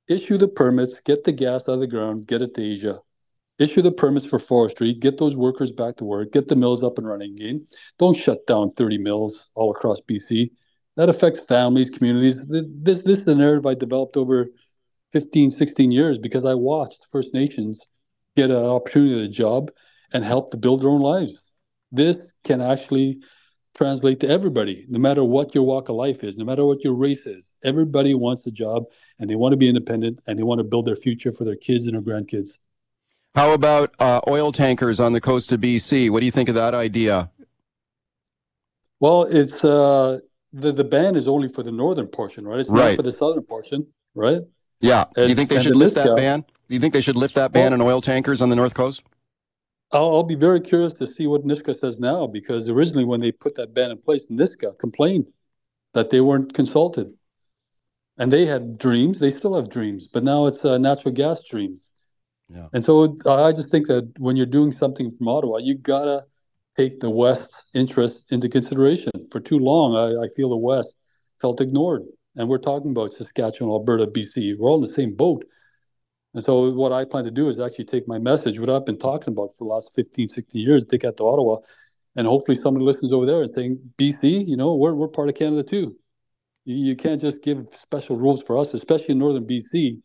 issue 0.08 0.38
the 0.38 0.48
permits, 0.48 1.00
get 1.00 1.22
the 1.22 1.32
gas 1.32 1.62
out 1.62 1.74
of 1.74 1.80
the 1.80 1.86
ground, 1.86 2.26
get 2.26 2.42
it 2.42 2.54
to 2.54 2.62
Asia. 2.62 2.98
issue 3.58 3.82
the 3.82 3.92
permits 3.92 4.26
for 4.26 4.38
forestry, 4.38 4.94
get 4.94 5.18
those 5.18 5.36
workers 5.36 5.70
back 5.70 5.96
to 5.96 6.04
work, 6.04 6.32
get 6.32 6.48
the 6.48 6.56
mills 6.56 6.82
up 6.82 6.98
and 6.98 7.06
running 7.06 7.32
again. 7.34 7.66
Don't 7.98 8.16
shut 8.16 8.46
down 8.46 8.70
30 8.70 8.98
mills 8.98 9.50
all 9.54 9.70
across 9.70 10.00
BC. 10.00 10.50
That 10.96 11.08
affects 11.08 11.40
families, 11.40 11.90
communities. 11.90 12.44
This, 12.46 13.02
this 13.02 13.18
is 13.18 13.24
the 13.24 13.34
narrative 13.34 13.66
I 13.66 13.74
developed 13.74 14.16
over 14.16 14.48
15, 15.12 15.50
16 15.50 15.90
years 15.90 16.18
because 16.18 16.44
I 16.44 16.54
watched 16.54 17.06
First 17.10 17.32
Nations 17.34 17.80
get 18.36 18.50
an 18.50 18.56
opportunity 18.56 19.14
at 19.18 19.24
a 19.24 19.28
job 19.28 19.70
and 20.12 20.24
help 20.24 20.50
to 20.50 20.56
build 20.56 20.82
their 20.82 20.90
own 20.90 21.00
lives. 21.00 21.54
This 21.90 22.32
can 22.44 22.60
actually 22.60 23.20
translate 23.74 24.20
to 24.20 24.28
everybody, 24.28 24.84
no 24.88 24.98
matter 24.98 25.22
what 25.22 25.54
your 25.54 25.64
walk 25.64 25.88
of 25.88 25.96
life 25.96 26.24
is, 26.24 26.36
no 26.36 26.44
matter 26.44 26.64
what 26.64 26.82
your 26.84 26.94
race 26.94 27.26
is. 27.26 27.54
Everybody 27.64 28.14
wants 28.14 28.46
a 28.46 28.50
job 28.50 28.84
and 29.18 29.30
they 29.30 29.36
want 29.36 29.52
to 29.52 29.56
be 29.56 29.68
independent 29.68 30.20
and 30.26 30.38
they 30.38 30.42
want 30.42 30.58
to 30.58 30.64
build 30.64 30.86
their 30.86 30.96
future 30.96 31.32
for 31.32 31.44
their 31.44 31.56
kids 31.56 31.86
and 31.86 31.94
their 31.94 32.02
grandkids. 32.02 32.58
How 33.34 33.52
about 33.52 33.94
uh, 33.98 34.20
oil 34.26 34.52
tankers 34.52 34.98
on 34.98 35.12
the 35.12 35.20
coast 35.20 35.52
of 35.52 35.60
BC? 35.60 36.10
What 36.10 36.20
do 36.20 36.26
you 36.26 36.32
think 36.32 36.48
of 36.48 36.54
that 36.56 36.74
idea? 36.74 37.30
Well, 39.00 39.22
it's 39.24 39.62
uh, 39.62 40.18
the 40.52 40.72
the 40.72 40.82
ban 40.82 41.14
is 41.14 41.28
only 41.28 41.48
for 41.48 41.62
the 41.62 41.70
northern 41.70 42.08
portion, 42.08 42.46
right? 42.48 42.58
It's 42.58 42.68
right. 42.68 42.88
not 42.88 42.96
for 42.96 43.02
the 43.02 43.12
southern 43.12 43.44
portion, 43.44 43.86
right? 44.14 44.40
Yeah. 44.80 45.06
do 45.14 45.26
you 45.26 45.34
think 45.34 45.50
they 45.50 45.62
should 45.62 45.76
lift 45.76 45.94
that 45.96 46.16
ban? 46.16 46.44
Do 46.68 46.74
you 46.74 46.80
think 46.80 46.92
they 46.92 47.00
should 47.00 47.16
lift 47.16 47.34
that 47.34 47.52
ban 47.52 47.72
on 47.72 47.80
oil 47.80 48.00
tankers 48.00 48.42
on 48.42 48.48
the 48.48 48.56
north 48.56 48.74
coast? 48.74 49.02
I'll, 49.92 50.16
I'll, 50.16 50.22
be 50.22 50.34
very 50.34 50.60
curious 50.60 50.92
to 50.94 51.06
see 51.06 51.26
what 51.26 51.46
Nisga'a 51.46 51.78
says 51.78 51.98
now, 51.98 52.26
because 52.26 52.68
originally 52.68 53.06
when 53.06 53.20
they 53.20 53.32
put 53.32 53.54
that 53.54 53.72
ban 53.72 53.90
in 53.90 53.98
place, 53.98 54.26
Nisga'a 54.26 54.78
complained 54.78 55.26
that 55.94 56.10
they 56.10 56.20
weren't 56.20 56.52
consulted, 56.52 57.14
and 58.18 58.30
they 58.30 58.44
had 58.44 58.76
dreams. 58.76 59.18
They 59.18 59.30
still 59.30 59.54
have 59.56 59.70
dreams, 59.70 60.06
but 60.06 60.24
now 60.24 60.46
it's 60.46 60.62
uh, 60.64 60.76
natural 60.76 61.14
gas 61.14 61.42
dreams. 61.42 61.94
Yeah. 62.52 62.68
And 62.74 62.84
so 62.84 63.16
I 63.26 63.52
just 63.52 63.70
think 63.70 63.86
that 63.86 64.12
when 64.18 64.36
you're 64.36 64.46
doing 64.46 64.72
something 64.72 65.10
from 65.10 65.28
Ottawa, 65.28 65.58
you 65.58 65.74
gotta 65.74 66.24
take 66.76 67.00
the 67.00 67.10
West's 67.10 67.64
interest 67.74 68.30
into 68.30 68.48
consideration. 68.48 69.10
For 69.30 69.40
too 69.40 69.58
long, 69.58 69.96
I, 69.96 70.24
I 70.24 70.28
feel 70.28 70.50
the 70.50 70.56
West 70.56 70.96
felt 71.40 71.60
ignored. 71.60 72.02
And 72.38 72.48
we're 72.48 72.58
talking 72.58 72.92
about 72.92 73.12
Saskatchewan, 73.12 73.72
Alberta, 73.72 74.06
BC. 74.06 74.56
We're 74.56 74.70
all 74.70 74.82
in 74.82 74.88
the 74.88 74.94
same 74.94 75.14
boat. 75.14 75.44
And 76.34 76.44
so 76.44 76.70
what 76.70 76.92
I 76.92 77.04
plan 77.04 77.24
to 77.24 77.32
do 77.32 77.48
is 77.48 77.58
actually 77.58 77.86
take 77.86 78.06
my 78.06 78.18
message, 78.18 78.60
what 78.60 78.70
I've 78.70 78.86
been 78.86 78.98
talking 78.98 79.32
about 79.32 79.50
for 79.56 79.64
the 79.64 79.72
last 79.72 79.92
15, 79.96 80.28
16 80.28 80.62
years, 80.62 80.84
take 80.84 81.00
that 81.00 81.16
to 81.16 81.24
Ottawa. 81.24 81.56
And 82.14 82.28
hopefully 82.28 82.56
somebody 82.56 82.86
listens 82.86 83.12
over 83.12 83.26
there 83.26 83.42
and 83.42 83.52
think, 83.52 83.80
BC, 83.98 84.46
you 84.46 84.56
know, 84.56 84.76
we're, 84.76 84.94
we're 84.94 85.08
part 85.08 85.28
of 85.28 85.34
Canada 85.34 85.64
too. 85.64 85.96
You, 86.64 86.76
you 86.76 86.96
can't 86.96 87.20
just 87.20 87.42
give 87.42 87.66
special 87.82 88.16
rules 88.16 88.40
for 88.42 88.56
us, 88.56 88.68
especially 88.72 89.10
in 89.10 89.18
northern 89.18 89.44
BC, 89.44 90.00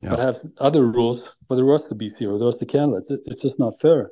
yeah. 0.00 0.08
but 0.08 0.18
have 0.20 0.38
other 0.58 0.86
rules 0.86 1.20
for 1.46 1.54
the 1.54 1.64
rest 1.64 1.84
of 1.90 1.98
BC 1.98 2.22
or 2.22 2.38
the 2.38 2.46
rest 2.46 2.62
of 2.62 2.68
Canada. 2.68 2.96
It's, 2.96 3.10
it's 3.26 3.42
just 3.42 3.58
not 3.58 3.78
fair. 3.78 4.10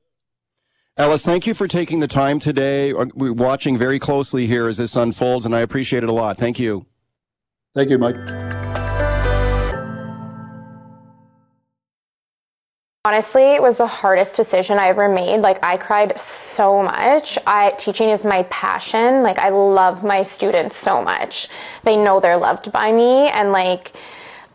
Ellis, 0.98 1.24
thank 1.24 1.46
you 1.46 1.54
for 1.54 1.68
taking 1.68 2.00
the 2.00 2.08
time 2.08 2.38
today. 2.38 2.92
We're 2.92 3.32
watching 3.32 3.78
very 3.78 3.98
closely 3.98 4.46
here 4.46 4.68
as 4.68 4.76
this 4.76 4.94
unfolds, 4.96 5.46
and 5.46 5.54
I 5.56 5.60
appreciate 5.60 6.02
it 6.02 6.08
a 6.08 6.12
lot. 6.12 6.36
Thank 6.36 6.58
you. 6.58 6.86
Thank 7.76 7.90
you, 7.90 7.98
Mike. 7.98 8.16
Honestly, 13.04 13.54
it 13.54 13.60
was 13.60 13.76
the 13.76 13.86
hardest 13.86 14.34
decision 14.34 14.78
I 14.78 14.88
ever 14.88 15.10
made. 15.10 15.42
Like 15.42 15.62
I 15.62 15.76
cried 15.76 16.18
so 16.18 16.82
much. 16.82 17.38
I 17.46 17.72
teaching 17.72 18.08
is 18.08 18.24
my 18.24 18.44
passion. 18.44 19.22
Like 19.22 19.38
I 19.38 19.50
love 19.50 20.02
my 20.02 20.22
students 20.22 20.78
so 20.78 21.02
much. 21.02 21.48
They 21.84 21.98
know 21.98 22.18
they're 22.18 22.38
loved 22.38 22.72
by 22.72 22.92
me 22.92 23.28
and 23.28 23.52
like 23.52 23.92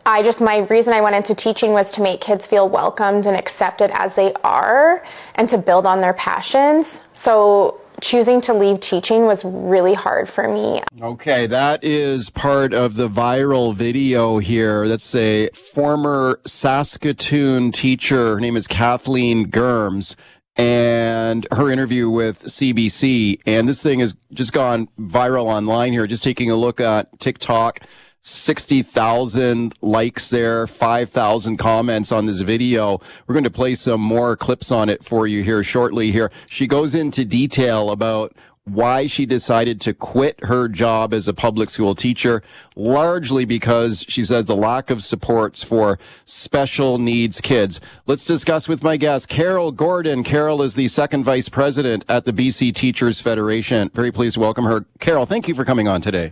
I 0.04 0.24
just, 0.24 0.40
my 0.40 0.58
reason 0.58 0.92
I 0.92 1.00
went 1.00 1.14
into 1.14 1.32
teaching 1.32 1.72
was 1.72 1.92
to 1.92 2.02
make 2.02 2.20
kids 2.20 2.44
feel 2.48 2.68
welcomed 2.68 3.24
and 3.26 3.36
accepted 3.36 3.92
as 3.94 4.16
they 4.16 4.32
are 4.42 5.04
and 5.36 5.48
to 5.48 5.58
build 5.58 5.86
on 5.86 6.00
their 6.00 6.12
passions. 6.12 7.02
So 7.14 7.80
choosing 8.02 8.40
to 8.42 8.52
leave 8.52 8.80
teaching 8.80 9.24
was 9.24 9.44
really 9.44 9.94
hard 9.94 10.28
for 10.28 10.46
me. 10.48 10.82
Okay, 11.00 11.46
that 11.46 11.82
is 11.82 12.28
part 12.28 12.74
of 12.74 12.96
the 12.96 13.08
viral 13.08 13.74
video 13.74 14.38
here. 14.38 14.86
That's 14.86 15.14
a 15.14 15.48
former 15.50 16.40
Saskatoon 16.44 17.72
teacher. 17.72 18.34
Her 18.34 18.40
name 18.40 18.56
is 18.56 18.66
Kathleen 18.66 19.50
Germs 19.50 20.16
and 20.56 21.46
her 21.52 21.70
interview 21.70 22.10
with 22.10 22.42
CBC. 22.42 23.40
And 23.46 23.68
this 23.68 23.82
thing 23.82 24.00
has 24.00 24.16
just 24.34 24.52
gone 24.52 24.88
viral 24.98 25.44
online 25.46 25.92
here. 25.92 26.06
Just 26.06 26.24
taking 26.24 26.50
a 26.50 26.56
look 26.56 26.80
at 26.80 27.18
TikTok. 27.18 27.80
60,000 28.22 29.74
likes 29.82 30.30
there, 30.30 30.66
5,000 30.66 31.56
comments 31.56 32.12
on 32.12 32.26
this 32.26 32.40
video. 32.40 33.00
We're 33.26 33.34
going 33.34 33.44
to 33.44 33.50
play 33.50 33.74
some 33.74 34.00
more 34.00 34.36
clips 34.36 34.70
on 34.70 34.88
it 34.88 35.04
for 35.04 35.26
you 35.26 35.42
here 35.42 35.62
shortly 35.64 36.12
here. 36.12 36.30
She 36.48 36.66
goes 36.68 36.94
into 36.94 37.24
detail 37.24 37.90
about 37.90 38.32
why 38.64 39.06
she 39.06 39.26
decided 39.26 39.80
to 39.80 39.92
quit 39.92 40.44
her 40.44 40.68
job 40.68 41.12
as 41.12 41.26
a 41.26 41.34
public 41.34 41.68
school 41.68 41.96
teacher, 41.96 42.42
largely 42.76 43.44
because 43.44 44.04
she 44.08 44.22
says 44.22 44.44
the 44.44 44.54
lack 44.54 44.88
of 44.88 45.02
supports 45.02 45.64
for 45.64 45.98
special 46.24 46.98
needs 46.98 47.40
kids. 47.40 47.80
Let's 48.06 48.24
discuss 48.24 48.68
with 48.68 48.84
my 48.84 48.96
guest, 48.96 49.28
Carol 49.28 49.72
Gordon. 49.72 50.22
Carol 50.22 50.62
is 50.62 50.76
the 50.76 50.86
second 50.86 51.24
vice 51.24 51.48
president 51.48 52.04
at 52.08 52.24
the 52.24 52.32
BC 52.32 52.72
Teachers 52.72 53.20
Federation. 53.20 53.90
Very 53.94 54.12
pleased 54.12 54.34
to 54.34 54.40
welcome 54.40 54.64
her. 54.64 54.86
Carol, 55.00 55.26
thank 55.26 55.48
you 55.48 55.56
for 55.56 55.64
coming 55.64 55.88
on 55.88 56.00
today. 56.00 56.30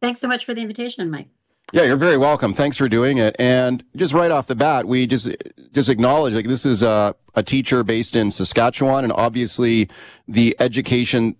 Thanks 0.00 0.20
so 0.20 0.28
much 0.28 0.44
for 0.44 0.54
the 0.54 0.60
invitation, 0.60 1.10
Mike. 1.10 1.28
Yeah, 1.72 1.84
you're 1.84 1.96
very 1.96 2.16
welcome. 2.16 2.52
Thanks 2.52 2.76
for 2.76 2.88
doing 2.88 3.18
it. 3.18 3.36
And 3.38 3.84
just 3.94 4.12
right 4.12 4.30
off 4.30 4.48
the 4.48 4.56
bat, 4.56 4.86
we 4.86 5.06
just 5.06 5.30
just 5.72 5.88
acknowledge 5.88 6.34
like 6.34 6.46
this 6.46 6.66
is 6.66 6.82
a, 6.82 7.14
a 7.34 7.42
teacher 7.44 7.84
based 7.84 8.16
in 8.16 8.30
Saskatchewan, 8.30 9.04
and 9.04 9.12
obviously 9.12 9.88
the 10.26 10.56
education 10.58 11.36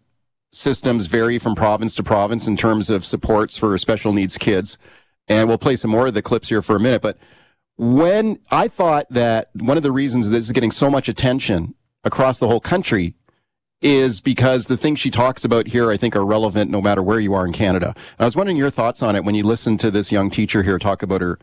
systems 0.52 1.06
vary 1.06 1.38
from 1.38 1.54
province 1.54 1.94
to 1.96 2.02
province 2.02 2.46
in 2.46 2.56
terms 2.56 2.90
of 2.90 3.04
supports 3.04 3.56
for 3.56 3.76
special 3.78 4.12
needs 4.12 4.38
kids. 4.38 4.78
And 5.26 5.48
we'll 5.48 5.58
play 5.58 5.76
some 5.76 5.90
more 5.90 6.08
of 6.08 6.14
the 6.14 6.22
clips 6.22 6.48
here 6.48 6.62
for 6.62 6.76
a 6.76 6.80
minute. 6.80 7.02
But 7.02 7.18
when 7.76 8.38
I 8.50 8.68
thought 8.68 9.06
that 9.10 9.50
one 9.54 9.76
of 9.76 9.82
the 9.82 9.92
reasons 9.92 10.28
this 10.28 10.44
is 10.44 10.52
getting 10.52 10.70
so 10.70 10.90
much 10.90 11.08
attention 11.08 11.74
across 12.04 12.38
the 12.38 12.48
whole 12.48 12.60
country 12.60 13.14
is 13.82 14.20
because 14.20 14.66
the 14.66 14.76
things 14.76 15.00
she 15.00 15.10
talks 15.10 15.44
about 15.44 15.68
here, 15.68 15.90
I 15.90 15.96
think, 15.96 16.14
are 16.14 16.24
relevant 16.24 16.70
no 16.70 16.80
matter 16.80 17.02
where 17.02 17.20
you 17.20 17.34
are 17.34 17.46
in 17.46 17.52
Canada. 17.52 17.94
And 17.96 18.20
I 18.20 18.24
was 18.24 18.36
wondering 18.36 18.56
your 18.56 18.70
thoughts 18.70 19.02
on 19.02 19.16
it 19.16 19.24
when 19.24 19.34
you 19.34 19.44
listen 19.44 19.76
to 19.78 19.90
this 19.90 20.12
young 20.12 20.30
teacher 20.30 20.62
here 20.62 20.78
talk 20.78 21.02
about 21.02 21.20
her, 21.20 21.38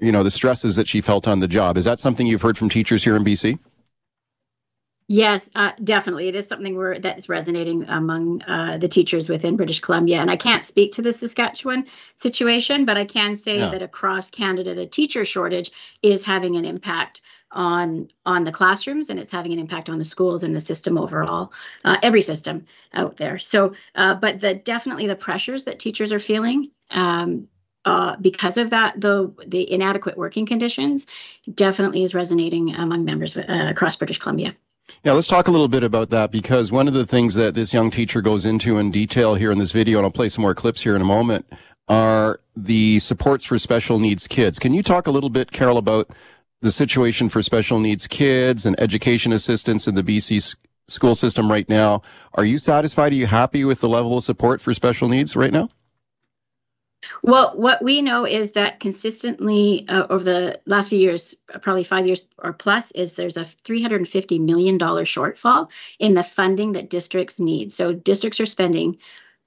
you 0.00 0.10
know, 0.10 0.22
the 0.22 0.30
stresses 0.30 0.76
that 0.76 0.88
she 0.88 1.00
felt 1.00 1.28
on 1.28 1.38
the 1.38 1.48
job. 1.48 1.76
Is 1.76 1.84
that 1.84 2.00
something 2.00 2.26
you've 2.26 2.42
heard 2.42 2.58
from 2.58 2.68
teachers 2.68 3.04
here 3.04 3.16
in 3.16 3.24
BC? 3.24 3.58
Yes, 5.10 5.48
uh, 5.54 5.72
definitely. 5.82 6.28
It 6.28 6.34
is 6.34 6.46
something 6.46 6.76
where 6.76 6.98
that's 6.98 7.30
resonating 7.30 7.88
among 7.88 8.42
uh, 8.42 8.76
the 8.76 8.88
teachers 8.88 9.26
within 9.26 9.56
British 9.56 9.80
Columbia. 9.80 10.20
And 10.20 10.30
I 10.30 10.36
can't 10.36 10.66
speak 10.66 10.92
to 10.92 11.02
the 11.02 11.12
Saskatchewan 11.12 11.86
situation, 12.16 12.84
but 12.84 12.98
I 12.98 13.06
can 13.06 13.34
say 13.34 13.58
yeah. 13.58 13.70
that 13.70 13.80
across 13.80 14.28
Canada, 14.28 14.74
the 14.74 14.84
teacher 14.84 15.24
shortage 15.24 15.70
is 16.02 16.26
having 16.26 16.56
an 16.56 16.66
impact 16.66 17.22
on 17.52 18.08
on 18.26 18.44
the 18.44 18.52
classrooms 18.52 19.08
and 19.08 19.18
it's 19.18 19.32
having 19.32 19.52
an 19.52 19.58
impact 19.58 19.88
on 19.88 19.98
the 19.98 20.04
schools 20.04 20.42
and 20.42 20.54
the 20.54 20.60
system 20.60 20.98
overall 20.98 21.52
uh, 21.84 21.96
every 22.02 22.20
system 22.20 22.66
out 22.92 23.16
there 23.16 23.38
so 23.38 23.72
uh, 23.94 24.14
but 24.14 24.40
the 24.40 24.54
definitely 24.54 25.06
the 25.06 25.16
pressures 25.16 25.64
that 25.64 25.78
teachers 25.78 26.12
are 26.12 26.18
feeling 26.18 26.70
um, 26.90 27.48
uh, 27.86 28.16
because 28.16 28.58
of 28.58 28.70
that 28.70 29.00
the 29.00 29.32
the 29.46 29.70
inadequate 29.72 30.18
working 30.18 30.44
conditions 30.44 31.06
definitely 31.54 32.02
is 32.02 32.14
resonating 32.14 32.74
among 32.74 33.04
members 33.04 33.36
uh, 33.36 33.44
across 33.48 33.96
british 33.96 34.18
columbia 34.18 34.54
yeah, 35.04 35.12
let's 35.12 35.26
talk 35.26 35.48
a 35.48 35.50
little 35.50 35.68
bit 35.68 35.82
about 35.82 36.08
that 36.10 36.30
because 36.30 36.72
one 36.72 36.88
of 36.88 36.94
the 36.94 37.04
things 37.04 37.34
that 37.34 37.54
this 37.54 37.74
young 37.74 37.90
teacher 37.90 38.22
goes 38.22 38.46
into 38.46 38.78
in 38.78 38.90
detail 38.90 39.34
here 39.34 39.50
in 39.52 39.58
this 39.58 39.70
video, 39.70 39.98
and 39.98 40.06
I'll 40.06 40.10
play 40.10 40.30
some 40.30 40.40
more 40.40 40.54
clips 40.54 40.80
here 40.80 40.96
in 40.96 41.02
a 41.02 41.04
moment, 41.04 41.44
are 41.88 42.40
the 42.56 42.98
supports 42.98 43.44
for 43.44 43.58
special 43.58 43.98
needs 43.98 44.26
kids. 44.26 44.58
Can 44.58 44.74
you 44.74 44.82
talk 44.82 45.06
a 45.06 45.10
little 45.10 45.30
bit, 45.30 45.52
Carol, 45.52 45.76
about 45.76 46.10
the 46.60 46.70
situation 46.70 47.28
for 47.28 47.42
special 47.42 47.78
needs 47.78 48.06
kids 48.06 48.66
and 48.66 48.78
education 48.80 49.32
assistance 49.32 49.86
in 49.86 49.94
the 49.94 50.02
BC 50.02 50.56
school 50.88 51.14
system 51.14 51.50
right 51.50 51.68
now. 51.68 52.02
Are 52.34 52.44
you 52.44 52.58
satisfied? 52.58 53.12
Are 53.12 53.16
you 53.16 53.26
happy 53.26 53.64
with 53.64 53.80
the 53.80 53.88
level 53.88 54.16
of 54.16 54.24
support 54.24 54.60
for 54.60 54.74
special 54.74 55.08
needs 55.08 55.36
right 55.36 55.52
now? 55.52 55.68
Well, 57.22 57.52
what 57.56 57.82
we 57.82 58.02
know 58.02 58.26
is 58.26 58.52
that 58.52 58.80
consistently 58.80 59.86
uh, 59.88 60.08
over 60.10 60.24
the 60.24 60.60
last 60.66 60.88
few 60.88 60.98
years, 60.98 61.36
probably 61.62 61.84
five 61.84 62.06
years 62.06 62.22
or 62.38 62.52
plus, 62.52 62.90
is 62.90 63.14
there's 63.14 63.36
a 63.36 63.42
$350 63.42 64.40
million 64.40 64.78
shortfall 64.78 65.70
in 66.00 66.14
the 66.14 66.24
funding 66.24 66.72
that 66.72 66.90
districts 66.90 67.38
need. 67.38 67.72
So 67.72 67.92
districts 67.92 68.40
are 68.40 68.46
spending 68.46 68.98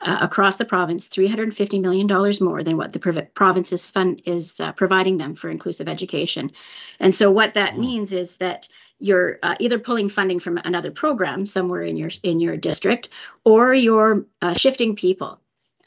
uh, 0.01 0.17
across 0.21 0.57
the 0.57 0.65
province 0.65 1.07
$350 1.07 1.81
million 1.81 2.07
more 2.41 2.63
than 2.63 2.77
what 2.77 2.93
the 2.93 2.99
prov- 2.99 3.33
province's 3.33 3.85
fund 3.85 4.21
is 4.25 4.59
uh, 4.59 4.71
providing 4.71 5.17
them 5.17 5.35
for 5.35 5.49
inclusive 5.49 5.87
education. 5.87 6.51
And 6.99 7.13
so 7.13 7.31
what 7.31 7.53
that 7.53 7.71
mm-hmm. 7.71 7.81
means 7.81 8.13
is 8.13 8.37
that 8.37 8.67
you're 8.99 9.39
uh, 9.41 9.55
either 9.59 9.79
pulling 9.79 10.09
funding 10.09 10.39
from 10.39 10.57
another 10.57 10.91
program 10.91 11.45
somewhere 11.45 11.81
in 11.81 11.97
your 11.97 12.11
in 12.23 12.39
your 12.39 12.55
district 12.55 13.09
or 13.43 13.73
you're 13.73 14.25
uh, 14.41 14.53
shifting 14.53 14.95
people 14.95 15.41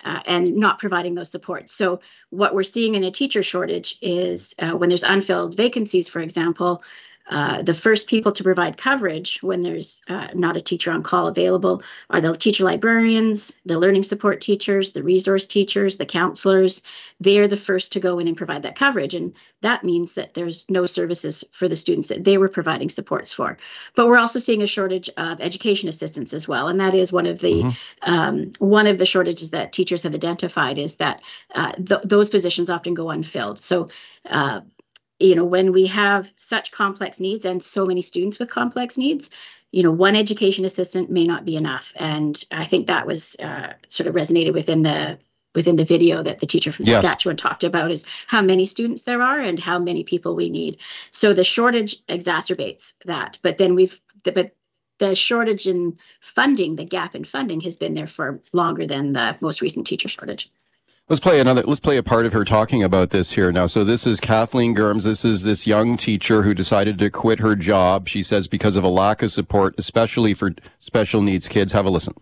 uh, 0.04 0.20
and 0.26 0.56
not 0.56 0.78
providing 0.78 1.14
those 1.14 1.30
supports. 1.30 1.72
So, 1.72 2.00
what 2.30 2.54
we're 2.54 2.62
seeing 2.62 2.94
in 2.94 3.04
a 3.04 3.10
teacher 3.10 3.42
shortage 3.42 3.96
is 4.02 4.54
uh, 4.58 4.72
when 4.72 4.88
there's 4.88 5.02
unfilled 5.02 5.56
vacancies, 5.56 6.08
for 6.08 6.20
example, 6.20 6.82
uh, 7.28 7.62
the 7.62 7.74
first 7.74 8.06
people 8.06 8.32
to 8.32 8.42
provide 8.42 8.76
coverage 8.76 9.42
when 9.42 9.62
there's 9.62 10.02
uh, 10.08 10.28
not 10.34 10.56
a 10.56 10.60
teacher 10.60 10.92
on 10.92 11.02
call 11.02 11.26
available 11.26 11.82
are 12.10 12.20
the 12.20 12.34
teacher 12.34 12.64
librarians, 12.64 13.54
the 13.64 13.78
learning 13.78 14.02
support 14.02 14.42
teachers, 14.42 14.92
the 14.92 15.02
resource 15.02 15.46
teachers, 15.46 15.96
the 15.96 16.04
counselors. 16.04 16.82
They're 17.20 17.48
the 17.48 17.56
first 17.56 17.92
to 17.92 18.00
go 18.00 18.18
in 18.18 18.28
and 18.28 18.36
provide 18.36 18.62
that 18.62 18.76
coverage. 18.76 19.14
And 19.14 19.34
that 19.62 19.84
means 19.84 20.14
that 20.14 20.34
there's 20.34 20.68
no 20.68 20.84
services 20.84 21.44
for 21.52 21.66
the 21.66 21.76
students 21.76 22.08
that 22.08 22.24
they 22.24 22.36
were 22.36 22.48
providing 22.48 22.90
supports 22.90 23.32
for. 23.32 23.56
But 23.94 24.06
we're 24.06 24.18
also 24.18 24.38
seeing 24.38 24.62
a 24.62 24.66
shortage 24.66 25.08
of 25.16 25.40
education 25.40 25.88
assistants 25.88 26.34
as 26.34 26.46
well. 26.46 26.68
And 26.68 26.78
that 26.80 26.94
is 26.94 27.10
one 27.10 27.26
of 27.26 27.38
the 27.38 27.62
mm-hmm. 27.62 28.12
um, 28.12 28.50
one 28.58 28.86
of 28.86 28.98
the 28.98 29.06
shortages 29.06 29.50
that 29.52 29.72
teachers 29.72 30.02
have 30.02 30.14
identified 30.14 30.76
is 30.76 30.96
that 30.96 31.22
uh, 31.54 31.72
th- 31.72 32.02
those 32.04 32.28
positions 32.28 32.68
often 32.68 32.92
go 32.92 33.08
unfilled. 33.08 33.58
So 33.58 33.88
uh, 34.28 34.60
you 35.24 35.34
know 35.34 35.44
when 35.44 35.72
we 35.72 35.86
have 35.86 36.32
such 36.36 36.70
complex 36.70 37.18
needs 37.18 37.44
and 37.44 37.62
so 37.62 37.86
many 37.86 38.02
students 38.02 38.38
with 38.38 38.50
complex 38.50 38.98
needs 38.98 39.30
you 39.70 39.82
know 39.82 39.90
one 39.90 40.14
education 40.14 40.64
assistant 40.64 41.10
may 41.10 41.24
not 41.24 41.44
be 41.44 41.56
enough. 41.56 41.92
And 41.96 42.42
i 42.52 42.64
think 42.64 42.86
that 42.86 43.06
was 43.06 43.36
uh, 43.36 43.72
sort 43.88 44.06
of 44.06 44.14
resonated 44.14 44.54
within 44.54 44.82
the 44.82 45.18
within 45.54 45.76
the 45.76 45.84
video 45.84 46.22
that 46.22 46.40
the 46.40 46.46
teacher 46.46 46.72
from 46.72 46.84
yes. 46.86 47.00
saskatchewan 47.00 47.36
talked 47.36 47.64
about 47.64 47.90
is 47.90 48.04
how 48.26 48.42
many 48.42 48.66
students 48.66 49.04
there 49.04 49.22
are 49.22 49.40
and 49.40 49.58
how 49.58 49.78
many 49.78 50.02
people 50.02 50.34
we 50.34 50.50
need. 50.50 50.78
So 51.12 51.32
the 51.32 51.44
shortage 51.44 52.04
exacerbates 52.06 52.94
that 53.06 53.38
but 53.42 53.58
then 53.58 53.74
we've 53.74 53.98
but 54.22 54.54
the 54.98 55.14
shortage 55.14 55.66
in 55.66 55.98
funding 56.20 56.76
the 56.76 56.84
gap 56.84 57.14
in 57.14 57.24
funding 57.24 57.60
has 57.62 57.76
been 57.76 57.94
there 57.94 58.06
for 58.06 58.40
longer 58.52 58.86
than 58.86 59.12
the 59.12 59.36
most 59.40 59.60
recent 59.60 59.86
teacher 59.86 60.08
shortage 60.08 60.50
Let's 61.06 61.20
play 61.20 61.38
another, 61.38 61.62
let's 61.64 61.80
play 61.80 61.98
a 61.98 62.02
part 62.02 62.24
of 62.24 62.32
her 62.32 62.46
talking 62.46 62.82
about 62.82 63.10
this 63.10 63.32
here 63.32 63.52
now. 63.52 63.66
So 63.66 63.84
this 63.84 64.06
is 64.06 64.20
Kathleen 64.20 64.74
Germs. 64.74 65.04
This 65.04 65.22
is 65.22 65.42
this 65.42 65.66
young 65.66 65.98
teacher 65.98 66.44
who 66.44 66.54
decided 66.54 66.98
to 66.98 67.10
quit 67.10 67.40
her 67.40 67.54
job. 67.54 68.08
She 68.08 68.22
says 68.22 68.48
because 68.48 68.78
of 68.78 68.84
a 68.84 68.88
lack 68.88 69.22
of 69.22 69.30
support, 69.30 69.74
especially 69.76 70.32
for 70.32 70.54
special 70.78 71.20
needs 71.20 71.46
kids. 71.46 71.72
Have 71.72 71.84
a 71.84 71.90
listen. 71.90 72.14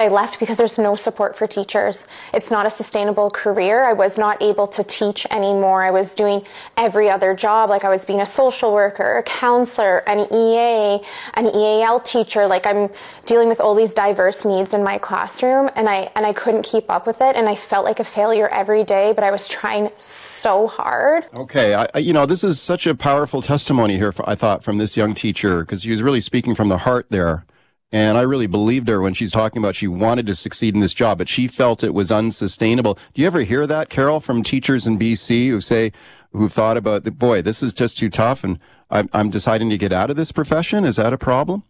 I 0.00 0.06
left 0.06 0.38
because 0.38 0.58
there's 0.58 0.78
no 0.78 0.94
support 0.94 1.34
for 1.34 1.48
teachers. 1.48 2.06
It's 2.32 2.52
not 2.52 2.66
a 2.66 2.70
sustainable 2.70 3.30
career. 3.30 3.82
I 3.82 3.94
was 3.94 4.16
not 4.16 4.40
able 4.40 4.68
to 4.68 4.84
teach 4.84 5.26
anymore. 5.32 5.82
I 5.82 5.90
was 5.90 6.14
doing 6.14 6.46
every 6.76 7.10
other 7.10 7.34
job. 7.34 7.68
Like 7.68 7.82
I 7.82 7.88
was 7.88 8.04
being 8.04 8.20
a 8.20 8.26
social 8.26 8.72
worker, 8.72 9.18
a 9.18 9.24
counselor, 9.24 10.08
an 10.08 10.32
EA, 10.32 11.04
an 11.34 11.46
EAL 11.48 11.98
teacher. 11.98 12.46
Like 12.46 12.64
I'm 12.64 12.90
dealing 13.26 13.48
with 13.48 13.58
all 13.58 13.74
these 13.74 13.92
diverse 13.92 14.44
needs 14.44 14.72
in 14.72 14.84
my 14.84 14.98
classroom 14.98 15.68
and 15.74 15.88
I, 15.88 16.12
and 16.14 16.24
I 16.24 16.32
couldn't 16.32 16.62
keep 16.62 16.88
up 16.88 17.04
with 17.04 17.20
it. 17.20 17.34
And 17.34 17.48
I 17.48 17.56
felt 17.56 17.84
like 17.84 17.98
a 17.98 18.04
failure 18.04 18.46
every 18.50 18.84
day, 18.84 19.12
but 19.12 19.24
I 19.24 19.32
was 19.32 19.48
trying 19.48 19.90
so 19.98 20.68
hard. 20.68 21.24
Okay. 21.34 21.74
I, 21.74 21.98
you 21.98 22.12
know, 22.12 22.24
this 22.24 22.44
is 22.44 22.60
such 22.60 22.86
a 22.86 22.94
powerful 22.94 23.42
testimony 23.42 23.96
here, 23.96 24.14
I 24.26 24.36
thought, 24.36 24.62
from 24.62 24.78
this 24.78 24.96
young 24.96 25.12
teacher 25.14 25.62
because 25.62 25.82
she 25.82 25.90
was 25.90 26.04
really 26.04 26.20
speaking 26.20 26.54
from 26.54 26.68
the 26.68 26.78
heart 26.78 27.06
there. 27.10 27.44
And 27.90 28.18
I 28.18 28.22
really 28.22 28.46
believed 28.46 28.88
her 28.88 29.00
when 29.00 29.14
she's 29.14 29.32
talking 29.32 29.58
about 29.62 29.74
she 29.74 29.88
wanted 29.88 30.26
to 30.26 30.34
succeed 30.34 30.74
in 30.74 30.80
this 30.80 30.92
job, 30.92 31.18
but 31.18 31.28
she 31.28 31.48
felt 31.48 31.82
it 31.82 31.94
was 31.94 32.12
unsustainable. 32.12 32.98
Do 33.14 33.22
you 33.22 33.26
ever 33.26 33.40
hear 33.40 33.66
that, 33.66 33.88
Carol, 33.88 34.20
from 34.20 34.42
teachers 34.42 34.86
in 34.86 34.98
BC 34.98 35.48
who 35.48 35.60
say, 35.60 35.92
who've 36.32 36.52
thought 36.52 36.76
about, 36.76 37.04
boy, 37.18 37.40
this 37.40 37.62
is 37.62 37.72
just 37.72 37.96
too 37.96 38.10
tough 38.10 38.44
and 38.44 38.58
I'm, 38.90 39.08
I'm 39.14 39.30
deciding 39.30 39.70
to 39.70 39.78
get 39.78 39.92
out 39.92 40.10
of 40.10 40.16
this 40.16 40.32
profession? 40.32 40.84
Is 40.84 40.96
that 40.96 41.14
a 41.14 41.18
problem? 41.18 41.62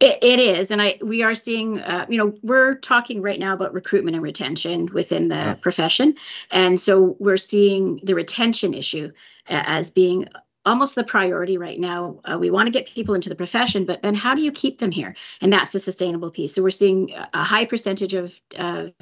It, 0.00 0.18
it 0.22 0.38
is, 0.40 0.70
and 0.70 0.82
I 0.82 0.98
we 1.00 1.22
are 1.22 1.34
seeing, 1.34 1.78
uh, 1.78 2.06
you 2.08 2.18
know, 2.18 2.34
we're 2.42 2.74
talking 2.74 3.22
right 3.22 3.38
now 3.38 3.52
about 3.52 3.72
recruitment 3.72 4.16
and 4.16 4.22
retention 4.22 4.86
within 4.86 5.28
the 5.28 5.36
yeah. 5.36 5.54
profession, 5.54 6.16
and 6.50 6.80
so 6.80 7.16
we're 7.20 7.36
seeing 7.36 8.00
the 8.02 8.14
retention 8.14 8.74
issue 8.74 9.12
as 9.46 9.90
being 9.90 10.26
almost 10.70 10.94
the 10.94 11.02
priority 11.02 11.58
right 11.58 11.80
now. 11.80 12.20
Uh, 12.24 12.38
we 12.38 12.48
want 12.48 12.68
to 12.68 12.70
get 12.70 12.86
people 12.86 13.16
into 13.16 13.28
the 13.28 13.34
profession, 13.34 13.84
but 13.84 14.02
then 14.02 14.14
how 14.14 14.36
do 14.36 14.44
you 14.44 14.52
keep 14.52 14.78
them 14.78 14.92
here? 14.92 15.16
And 15.40 15.52
that's 15.52 15.72
the 15.72 15.80
sustainable 15.80 16.30
piece. 16.30 16.54
So 16.54 16.62
we're 16.62 16.70
seeing 16.70 17.12
a 17.34 17.42
high 17.42 17.64
percentage 17.64 18.14
of, 18.14 18.40
of 18.56 18.92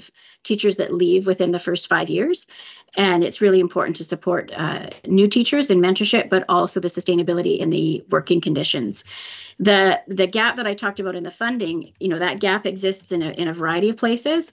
teachers 0.45 0.79
that 0.79 0.95
leave 0.95 1.27
within 1.27 1.51
the 1.51 1.59
first 1.59 1.87
five 1.87 2.09
years. 2.09 2.47
And 2.97 3.23
it's 3.23 3.43
really 3.43 3.61
important 3.61 3.97
to 3.97 4.05
support 4.05 4.51
uh, 4.57 4.89
new 5.07 5.29
teachers 5.29 5.71
in 5.71 5.81
mentorship, 5.81 6.31
but 6.31 6.47
also 6.49 6.81
the 6.81 6.89
sustainability 6.89 7.59
in 7.59 7.69
the 7.69 8.03
working 8.09 8.41
conditions. 8.41 9.05
The 9.61 10.01
the 10.07 10.29
gap 10.29 10.57
that 10.57 10.67
I 10.67 10.75
talked 10.75 11.01
about 11.01 11.17
in 11.17 11.25
the 11.25 11.31
funding, 11.31 11.93
you 11.99 12.09
know, 12.09 12.19
that 12.21 12.39
gap 12.39 12.65
exists 12.65 13.11
in 13.11 13.23
a, 13.23 13.31
in 13.31 13.49
a 13.49 13.53
variety 13.53 13.89
of 13.89 13.97
places. 13.97 14.53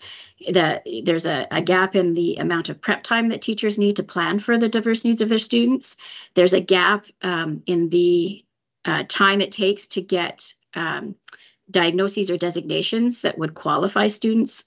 That 0.51 0.87
there's 1.03 1.27
a, 1.27 1.47
a 1.51 1.61
gap 1.61 1.95
in 1.95 2.13
the 2.13 2.37
amount 2.37 2.69
of 2.69 2.81
prep 2.81 3.03
time 3.03 3.29
that 3.29 3.41
teachers 3.41 3.77
need 3.77 3.97
to 3.97 4.03
plan 4.03 4.39
for 4.39 4.57
the 4.57 4.69
diverse 4.69 5.05
needs 5.05 5.21
of 5.21 5.29
their 5.29 5.39
students. 5.39 5.97
There's 6.33 6.53
a 6.53 6.61
gap 6.61 7.05
um, 7.21 7.61
in 7.67 7.89
the 7.89 8.43
uh, 8.83 9.03
time 9.07 9.41
it 9.41 9.51
takes 9.51 9.87
to 9.89 10.01
get 10.01 10.53
um, 10.73 11.15
diagnoses 11.69 12.31
or 12.31 12.37
designations 12.37 13.21
that 13.21 13.37
would 13.37 13.53
qualify 13.53 14.07
students 14.07 14.63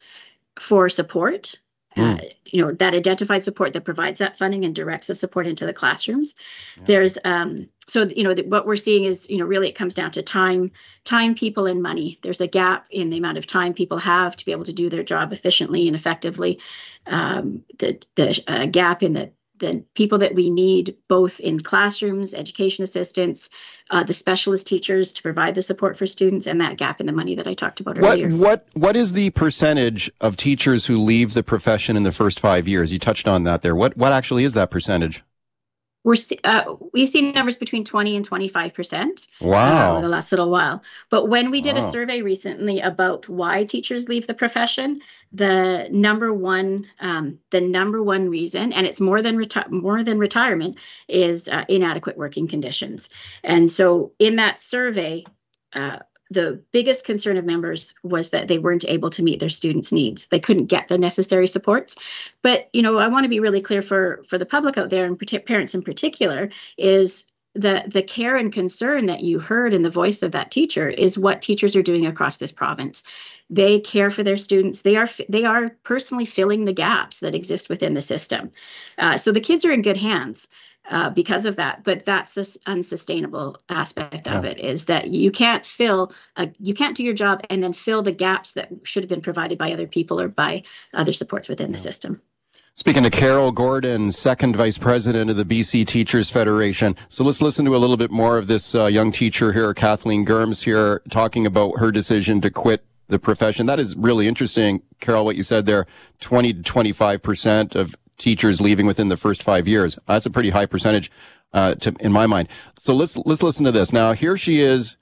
for 0.58 0.88
support 0.88 1.58
mm. 1.98 2.18
uh, 2.18 2.28
you 2.44 2.62
know 2.62 2.72
that 2.72 2.94
identified 2.94 3.42
support 3.42 3.72
that 3.72 3.84
provides 3.84 4.20
that 4.20 4.38
funding 4.38 4.64
and 4.64 4.74
directs 4.74 5.08
the 5.08 5.14
support 5.14 5.46
into 5.46 5.66
the 5.66 5.72
classrooms 5.72 6.34
yeah. 6.76 6.82
there's 6.86 7.18
um, 7.24 7.68
so 7.86 8.04
you 8.04 8.24
know 8.24 8.34
what 8.44 8.66
we're 8.66 8.76
seeing 8.76 9.04
is 9.04 9.28
you 9.28 9.38
know 9.38 9.44
really 9.44 9.68
it 9.68 9.74
comes 9.74 9.94
down 9.94 10.10
to 10.10 10.22
time 10.22 10.70
time 11.04 11.34
people 11.34 11.66
and 11.66 11.82
money 11.82 12.18
there's 12.22 12.40
a 12.40 12.46
gap 12.46 12.86
in 12.90 13.10
the 13.10 13.18
amount 13.18 13.38
of 13.38 13.46
time 13.46 13.74
people 13.74 13.98
have 13.98 14.36
to 14.36 14.44
be 14.44 14.52
able 14.52 14.64
to 14.64 14.72
do 14.72 14.88
their 14.88 15.02
job 15.02 15.32
efficiently 15.32 15.86
and 15.86 15.96
effectively 15.96 16.60
um, 17.06 17.64
the 17.78 18.00
the 18.14 18.42
uh, 18.46 18.66
gap 18.66 19.02
in 19.02 19.12
the 19.12 19.30
the 19.58 19.84
people 19.94 20.18
that 20.18 20.34
we 20.34 20.50
need 20.50 20.96
both 21.08 21.40
in 21.40 21.60
classrooms, 21.60 22.34
education 22.34 22.84
assistants, 22.84 23.50
uh, 23.90 24.04
the 24.04 24.14
specialist 24.14 24.66
teachers 24.66 25.12
to 25.14 25.22
provide 25.22 25.54
the 25.54 25.62
support 25.62 25.96
for 25.96 26.06
students, 26.06 26.46
and 26.46 26.60
that 26.60 26.76
gap 26.76 27.00
in 27.00 27.06
the 27.06 27.12
money 27.12 27.34
that 27.34 27.46
I 27.46 27.54
talked 27.54 27.80
about 27.80 27.98
what, 27.98 28.12
earlier. 28.12 28.30
What 28.30 28.66
what 28.74 28.96
is 28.96 29.12
the 29.12 29.30
percentage 29.30 30.10
of 30.20 30.36
teachers 30.36 30.86
who 30.86 30.98
leave 30.98 31.34
the 31.34 31.42
profession 31.42 31.96
in 31.96 32.02
the 32.02 32.12
first 32.12 32.40
five 32.40 32.68
years? 32.68 32.92
You 32.92 32.98
touched 32.98 33.28
on 33.28 33.44
that 33.44 33.62
there. 33.62 33.74
What 33.74 33.96
what 33.96 34.12
actually 34.12 34.44
is 34.44 34.54
that 34.54 34.70
percentage? 34.70 35.22
We're 36.08 36.16
uh, 36.42 36.74
we've 36.94 37.08
seen 37.08 37.32
numbers 37.32 37.56
between 37.56 37.84
20 37.84 38.16
and 38.16 38.24
25 38.24 38.72
percent 38.72 39.26
wow. 39.42 39.96
uh, 39.96 40.00
the 40.00 40.08
last 40.08 40.32
little 40.32 40.50
while. 40.50 40.82
But 41.10 41.26
when 41.26 41.50
we 41.50 41.60
did 41.60 41.76
wow. 41.76 41.86
a 41.86 41.90
survey 41.90 42.22
recently 42.22 42.80
about 42.80 43.28
why 43.28 43.64
teachers 43.64 44.08
leave 44.08 44.26
the 44.26 44.32
profession 44.32 45.00
the 45.32 45.86
number 45.90 46.32
one 46.32 46.86
um, 47.00 47.40
the 47.50 47.60
number 47.60 48.02
one 48.02 48.30
reason 48.30 48.72
and 48.72 48.86
it's 48.86 49.02
more 49.02 49.20
than 49.20 49.36
reti- 49.36 49.70
more 49.70 50.02
than 50.02 50.18
retirement 50.18 50.78
is 51.08 51.46
uh, 51.46 51.66
inadequate 51.68 52.16
working 52.16 52.48
conditions. 52.48 53.10
And 53.44 53.70
so 53.70 54.12
in 54.18 54.36
that 54.36 54.60
survey 54.60 55.26
uh, 55.74 55.98
the 56.30 56.62
biggest 56.72 57.04
concern 57.04 57.36
of 57.36 57.44
members 57.44 57.94
was 58.02 58.30
that 58.30 58.48
they 58.48 58.58
weren't 58.58 58.84
able 58.86 59.10
to 59.10 59.22
meet 59.22 59.40
their 59.40 59.48
students 59.48 59.92
needs. 59.92 60.28
They 60.28 60.40
couldn't 60.40 60.66
get 60.66 60.88
the 60.88 60.98
necessary 60.98 61.46
supports. 61.46 61.96
But 62.42 62.68
you 62.72 62.82
know 62.82 62.98
i 62.98 63.08
want 63.08 63.24
to 63.24 63.28
be 63.28 63.40
really 63.40 63.60
clear 63.60 63.82
for 63.82 64.22
for 64.28 64.38
the 64.38 64.46
public 64.46 64.76
out 64.78 64.90
there 64.90 65.04
and 65.04 65.18
parents 65.46 65.74
in 65.74 65.82
particular 65.82 66.50
is 66.76 67.24
the 67.54 67.82
the 67.86 68.02
care 68.02 68.36
and 68.36 68.52
concern 68.52 69.06
that 69.06 69.22
you 69.22 69.38
heard 69.38 69.74
in 69.74 69.82
the 69.82 69.90
voice 69.90 70.22
of 70.22 70.32
that 70.32 70.50
teacher 70.50 70.88
is 70.88 71.18
what 71.18 71.42
teachers 71.42 71.74
are 71.74 71.82
doing 71.82 72.06
across 72.06 72.36
this 72.36 72.52
province. 72.52 73.02
They 73.50 73.80
care 73.80 74.10
for 74.10 74.22
their 74.22 74.36
students. 74.36 74.82
They 74.82 74.96
are 74.96 75.08
they 75.28 75.44
are 75.44 75.70
personally 75.82 76.26
filling 76.26 76.64
the 76.64 76.72
gaps 76.72 77.20
that 77.20 77.34
exist 77.34 77.68
within 77.68 77.94
the 77.94 78.02
system. 78.02 78.50
Uh, 78.98 79.16
so 79.16 79.32
the 79.32 79.40
kids 79.40 79.64
are 79.64 79.72
in 79.72 79.82
good 79.82 79.96
hands 79.96 80.48
uh, 80.90 81.10
because 81.10 81.46
of 81.46 81.56
that. 81.56 81.84
But 81.84 82.04
that's 82.04 82.32
this 82.32 82.56
unsustainable 82.66 83.58
aspect 83.68 84.28
of 84.28 84.44
it 84.44 84.58
is 84.58 84.86
that 84.86 85.08
you 85.08 85.30
can't 85.30 85.64
fill, 85.64 86.12
a, 86.36 86.50
you 86.58 86.74
can't 86.74 86.96
do 86.96 87.04
your 87.04 87.14
job 87.14 87.42
and 87.50 87.62
then 87.62 87.72
fill 87.72 88.02
the 88.02 88.12
gaps 88.12 88.54
that 88.54 88.70
should 88.84 89.02
have 89.02 89.10
been 89.10 89.20
provided 89.20 89.58
by 89.58 89.72
other 89.72 89.86
people 89.86 90.20
or 90.20 90.28
by 90.28 90.62
other 90.94 91.12
supports 91.12 91.48
within 91.48 91.68
yeah. 91.68 91.72
the 91.72 91.78
system. 91.78 92.20
Speaking 92.74 93.02
to 93.02 93.10
Carol 93.10 93.50
Gordon, 93.50 94.12
second 94.12 94.54
vice 94.54 94.78
president 94.78 95.30
of 95.30 95.36
the 95.36 95.44
BC 95.44 95.84
Teachers 95.84 96.30
Federation. 96.30 96.94
So 97.08 97.24
let's 97.24 97.42
listen 97.42 97.64
to 97.64 97.74
a 97.74 97.78
little 97.78 97.96
bit 97.96 98.12
more 98.12 98.38
of 98.38 98.46
this 98.46 98.72
uh, 98.72 98.86
young 98.86 99.10
teacher 99.10 99.52
here, 99.52 99.74
Kathleen 99.74 100.24
Germs 100.24 100.62
here, 100.62 101.02
talking 101.10 101.44
about 101.44 101.80
her 101.80 101.90
decision 101.90 102.40
to 102.42 102.50
quit 102.50 102.84
the 103.08 103.18
profession. 103.18 103.66
That 103.66 103.80
is 103.80 103.96
really 103.96 104.28
interesting, 104.28 104.82
Carol, 105.00 105.24
what 105.24 105.34
you 105.34 105.42
said 105.42 105.66
there. 105.66 105.86
20 106.20 106.54
to 106.54 106.62
25% 106.62 107.74
of 107.74 107.96
teachers 108.18 108.60
leaving 108.60 108.86
within 108.86 109.08
the 109.08 109.16
first 109.16 109.42
five 109.42 109.66
years. 109.66 109.98
That's 110.06 110.26
a 110.26 110.30
pretty 110.30 110.50
high 110.50 110.66
percentage, 110.66 111.10
uh, 111.52 111.74
to, 111.76 111.94
in 112.00 112.12
my 112.12 112.26
mind. 112.26 112.48
So 112.76 112.94
let's, 112.94 113.16
let's 113.16 113.42
listen 113.42 113.64
to 113.64 113.72
this. 113.72 113.92
Now, 113.92 114.12
here 114.12 114.36
she 114.36 114.60
is 114.60 114.96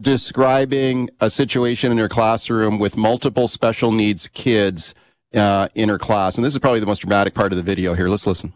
describing 0.00 1.10
a 1.20 1.28
situation 1.28 1.92
in 1.92 1.98
her 1.98 2.08
classroom 2.08 2.78
with 2.78 2.96
multiple 2.96 3.48
special 3.48 3.92
needs 3.92 4.28
kids, 4.28 4.94
uh, 5.34 5.68
in 5.74 5.88
her 5.88 5.98
class. 5.98 6.36
And 6.36 6.44
this 6.44 6.54
is 6.54 6.58
probably 6.58 6.80
the 6.80 6.86
most 6.86 7.00
dramatic 7.00 7.34
part 7.34 7.52
of 7.52 7.56
the 7.56 7.62
video 7.62 7.94
here. 7.94 8.08
Let's 8.08 8.26
listen. 8.26 8.54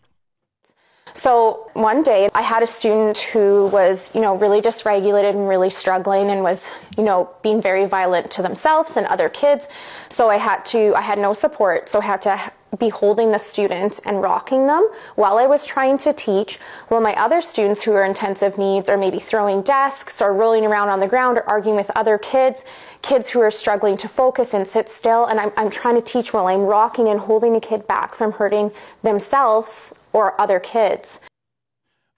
So 1.17 1.71
one 1.75 2.03
day 2.03 2.29
I 2.35 2.43
had 2.43 2.65
a 2.65 2.67
student 2.67 3.19
who 3.19 3.69
was, 3.69 4.11
you 4.17 4.21
know, 4.21 4.37
really 4.37 4.61
dysregulated 4.61 5.31
and 5.31 5.49
really 5.49 5.71
struggling 5.71 6.29
and 6.29 6.43
was, 6.43 6.69
you 6.99 7.05
know, 7.05 7.31
being 7.41 7.63
very 7.63 7.87
violent 7.87 8.33
to 8.33 8.43
themselves 8.43 8.97
and 8.97 9.07
other 9.07 9.29
kids. 9.29 9.69
So 10.09 10.29
I 10.29 10.39
had 10.39 10.65
to, 10.67 10.93
I 10.97 11.03
had 11.03 11.21
no 11.21 11.33
support. 11.33 11.89
So 11.89 12.01
I 12.01 12.05
had 12.05 12.21
to 12.23 12.53
be 12.81 12.89
holding 12.89 13.31
the 13.31 13.39
students 13.39 14.01
and 14.01 14.23
rocking 14.23 14.67
them 14.67 14.89
while 15.15 15.39
I 15.39 15.47
was 15.47 15.65
trying 15.65 15.99
to 15.99 16.13
teach, 16.13 16.59
while 16.89 17.01
my 17.01 17.15
other 17.15 17.41
students 17.41 17.85
who 17.85 17.93
are 17.93 18.05
intensive 18.05 18.59
needs 18.59 18.89
are 18.89 18.99
maybe 18.99 19.21
throwing 19.21 19.63
desks 19.63 20.21
or 20.21 20.35
rolling 20.35 20.67
around 20.67 20.89
on 20.89 20.99
the 20.99 21.07
ground 21.07 21.39
or 21.39 21.49
arguing 21.49 21.77
with 21.77 21.93
other 21.95 22.19
kids, 22.19 22.65
kids 23.03 23.31
who 23.31 23.41
are 23.41 23.53
struggling 23.53 23.97
to 23.99 24.09
focus 24.09 24.53
and 24.53 24.67
sit 24.67 24.89
still. 24.89 25.27
And 25.27 25.39
I'm, 25.39 25.53
I'm 25.57 25.71
trying 25.71 25.95
to 25.95 26.03
teach 26.03 26.35
while 26.35 26.49
I'm 26.49 26.63
rocking 26.63 27.07
and 27.07 27.21
holding 27.21 27.55
a 27.55 27.61
kid 27.61 27.87
back 27.87 28.17
from 28.17 28.33
hurting 28.33 28.73
themselves 29.05 29.95
or 30.15 30.41
other 30.41 30.59
kids. 30.59 31.21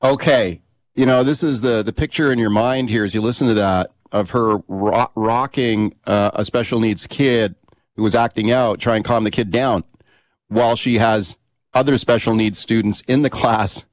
Okay. 0.03 0.61
You 0.95 1.07
know, 1.07 1.25
this 1.25 1.43
is 1.43 1.63
the, 1.63 1.83
the 1.83 1.93
picture 1.93 2.31
in 2.31 2.39
your 2.39 2.51
mind 2.51 2.91
here 2.91 3.03
as 3.03 3.15
you 3.15 3.21
listen 3.21 3.49
to 3.49 3.55
that 3.55 3.91
of 4.13 4.31
her 4.31 4.59
ro- 4.69 5.11
rocking 5.17 5.97
uh, 6.07 6.31
a 6.35 6.45
special 6.45 6.79
needs 6.79 7.07
kid 7.09 7.57
who 7.97 8.03
was 8.03 8.15
acting 8.15 8.53
out, 8.53 8.79
trying 8.79 9.03
to 9.03 9.09
calm 9.09 9.25
the 9.25 9.31
kid 9.31 9.51
down 9.51 9.83
while 10.49 10.77
she 10.77 10.99
has 10.99 11.37
other 11.75 11.99
special 11.99 12.35
needs 12.35 12.59
students 12.59 13.01
in 13.09 13.23
the 13.23 13.31
class 13.31 13.85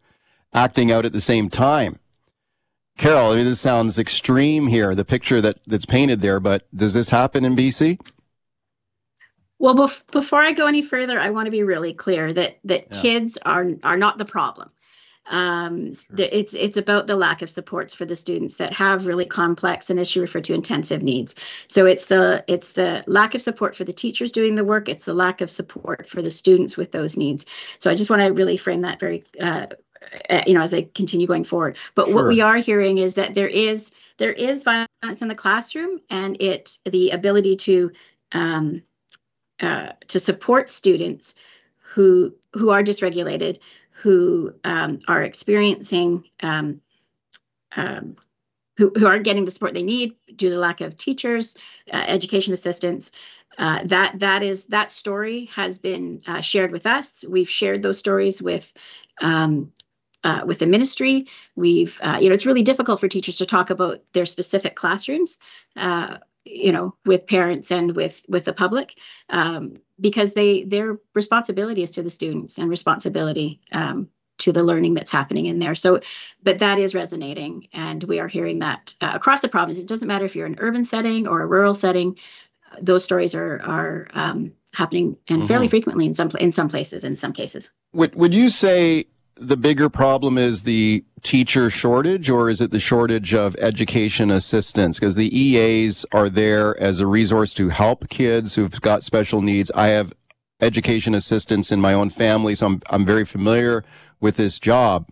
acting 0.54 0.92
out 0.92 1.06
at 1.06 1.13
the 1.13 1.22
same 1.22 1.50
time. 1.50 1.98
Carol, 2.98 3.32
I 3.32 3.38
mean, 3.38 3.46
this 3.46 3.60
sounds 3.60 3.98
extreme 3.98 4.68
here, 4.68 4.94
the 4.94 5.04
picture 5.04 5.42
that, 5.42 5.58
that's 5.66 5.86
painted 5.86 6.22
there, 6.22 6.39
but 6.39 6.68
does 6.76 6.94
this 6.94 7.10
happen 7.10 7.44
in 7.44 7.56
BC? 7.56 8.00
Well, 9.63 9.76
bef- 9.76 10.12
before 10.12 10.41
I 10.41 10.52
go 10.52 10.67
any 10.67 10.82
further, 10.82 11.17
I 11.17 11.30
want 11.30 11.45
to 11.45 11.52
be 11.52 11.63
really 11.63 11.93
clear 11.93 12.34
that 12.34 12.60
that 12.65 12.88
yeah. 12.91 13.02
kids 13.02 13.38
are 13.45 13.65
are 13.82 13.95
not 13.95 14.17
the 14.17 14.26
problem. 14.26 14.69
Um, 15.26 15.93
sure. 15.93 16.17
It's 16.17 16.54
it's 16.54 16.76
about 16.76 17.08
the 17.08 17.15
lack 17.15 17.41
of 17.41 17.49
supports 17.49 17.93
for 17.93 18.04
the 18.04 18.17
students 18.17 18.58
that 18.58 18.73
have 18.73 19.08
really 19.08 19.26
complex 19.26 19.89
and 19.89 20.02
issue 20.02 20.19
referred 20.19 20.43
to 20.43 20.54
intensive 20.54 21.02
needs. 21.02 21.36
So 21.69 21.86
it's 21.86 22.08
the 22.08 22.43
it's 22.49 22.73
the 22.73 23.06
lack 23.08 23.36
of 23.36 23.41
support 23.41 23.78
for 23.78 23.86
the 23.86 23.93
teachers 23.93 24.34
doing 24.34 24.56
the 24.56 24.65
work. 24.65 24.89
It's 24.89 25.06
the 25.06 25.13
lack 25.13 25.39
of 25.39 25.49
support 25.49 26.10
for 26.10 26.21
the 26.21 26.30
students 26.30 26.76
with 26.76 26.91
those 26.91 27.15
needs. 27.15 27.45
So 27.78 27.89
I 27.89 27.95
just 27.95 28.10
want 28.10 28.21
to 28.21 28.34
really 28.34 28.58
frame 28.58 28.82
that 28.82 28.99
very. 28.99 29.23
Uh, 29.39 29.67
uh, 30.30 30.41
you 30.45 30.54
know, 30.54 30.62
as 30.62 30.73
I 30.73 30.89
continue 30.93 31.28
going 31.28 31.45
forward, 31.45 31.78
but 31.95 32.08
sure. 32.08 32.15
what 32.15 32.28
we 32.28 32.41
are 32.41 32.58
hearing 32.58 32.97
is 32.97 33.15
that 33.15 33.34
there 33.34 33.47
is 33.47 33.93
there 34.17 34.34
is 34.34 34.63
violence 34.63 35.21
in 35.21 35.30
the 35.30 35.36
classroom, 35.36 36.02
and 36.10 36.36
it 36.41 36.78
the 36.84 37.12
ability 37.12 37.56
to 37.56 37.91
um, 38.34 38.84
uh, 39.62 39.89
to 40.08 40.20
support 40.20 40.70
students 40.70 41.36
who 41.78 42.34
who 42.54 42.70
are 42.70 42.84
dysregulated 42.84 43.60
who 43.92 44.54
um, 44.63 45.00
are 45.08 45.22
experiencing 45.24 46.24
um, 46.42 46.82
um, 47.76 48.16
who, 48.78 48.92
who 48.96 49.06
aren't 49.06 49.24
getting 49.24 49.46
the 49.46 49.52
support 49.52 49.74
they 49.74 49.84
need 49.84 50.16
due 50.36 50.50
to 50.50 50.56
the 50.56 50.60
lack 50.60 50.82
of 50.82 50.96
teachers, 50.96 51.56
uh, 51.92 52.04
education 52.08 52.54
assistants. 52.54 53.12
Uh, 53.58 53.84
that 53.86 54.20
that 54.20 54.42
is 54.42 54.66
that 54.66 54.92
story 54.92 55.46
has 55.54 55.78
been 55.78 56.22
uh, 56.26 56.42
shared 56.42 56.72
with 56.72 56.88
us. 56.88 57.24
We've 57.28 57.50
shared 57.50 57.84
those 57.84 58.00
stories 58.00 58.42
with 58.42 58.74
um, 59.22 59.72
uh, 60.24 60.42
with 60.46 60.60
the 60.60 60.66
ministry. 60.66 61.28
We've, 61.56 62.00
uh, 62.02 62.18
you 62.20 62.30
know, 62.30 62.34
it's 62.34 62.46
really 62.46 62.63
difficult 62.63 63.00
for 63.00 63.08
teachers 63.08 63.38
to 63.38 63.46
talk 63.46 63.70
about 63.70 64.02
their 64.13 64.26
specific 64.26 64.76
classrooms, 64.76 65.38
uh, 65.76 66.18
you 66.45 66.71
know, 66.71 66.95
with 67.06 67.27
parents 67.27 67.71
and 67.71 67.95
with 67.95 68.23
with 68.27 68.45
the 68.45 68.53
public. 68.53 68.97
Um, 69.29 69.77
because 69.99 70.34
they 70.34 70.63
their 70.63 70.97
responsibility 71.13 71.82
is 71.82 71.91
to 71.91 72.03
the 72.03 72.10
students 72.10 72.58
and 72.58 72.69
responsibility 72.69 73.62
um, 73.71 74.10
to 74.39 74.51
the 74.51 74.63
learning 74.63 74.95
that's 74.95 75.12
happening 75.12 75.45
in 75.45 75.60
there. 75.60 75.75
So, 75.75 76.01
but 76.41 76.60
that 76.60 76.79
is 76.79 76.95
resonating, 76.95 77.67
and 77.73 78.03
we 78.03 78.19
are 78.19 78.27
hearing 78.27 78.60
that 78.60 78.95
uh, 79.01 79.12
across 79.13 79.41
the 79.41 79.47
province. 79.47 79.79
It 79.79 79.88
doesn't 79.88 80.08
matter 80.08 80.25
if 80.25 80.36
you're 80.36 80.47
in 80.47 80.53
an 80.53 80.60
urban 80.60 80.84
setting 80.84 81.27
or 81.27 81.41
a 81.41 81.47
rural 81.47 81.73
setting; 81.73 82.17
those 82.82 83.03
stories 83.03 83.36
are 83.36 83.62
are 83.62 84.08
um, 84.13 84.51
happening 84.73 85.17
and 85.29 85.39
mm-hmm. 85.39 85.47
fairly 85.47 85.67
frequently 85.67 86.06
in 86.06 86.13
some 86.13 86.29
in 86.39 86.51
some 86.51 86.69
places, 86.69 87.03
in 87.03 87.15
some 87.15 87.34
cases. 87.34 87.71
Would 87.93 88.15
Would 88.15 88.34
you 88.34 88.49
say 88.49 89.06
the 89.36 89.58
bigger 89.58 89.89
problem 89.89 90.38
is 90.38 90.63
the 90.63 91.04
teacher 91.22 91.69
shortage 91.69 92.30
or 92.30 92.50
is 92.50 92.62
it 92.62 92.72
the 92.72 92.80
shortage 92.80 93.34
of 93.34 93.56
education 93.58 94.30
assistants? 94.30 95.00
Because 95.00 95.15
the 95.15 95.36
EAs 95.38 96.06
are 96.12 96.30
there 96.30 96.80
as 96.80 97.00
a 97.00 97.08
resource 97.08 97.54
to 97.56 97.69
help 97.69 98.10
kids 98.10 98.56
who've 98.56 98.82
got 98.82 99.04
special 99.04 99.41
needs. 99.41 99.72
I 99.72 99.88
have 99.88 100.13
education 100.62 101.15
assistants 101.15 101.72
in 101.72 101.82
my 101.82 101.93
own 101.93 102.10
family, 102.10 102.56
so 102.56 102.67
I'm, 102.67 102.82
I'm 102.89 103.06
very 103.06 103.26
familiar 103.26 103.84
with 104.19 104.38
this 104.38 104.60
job. 104.60 105.10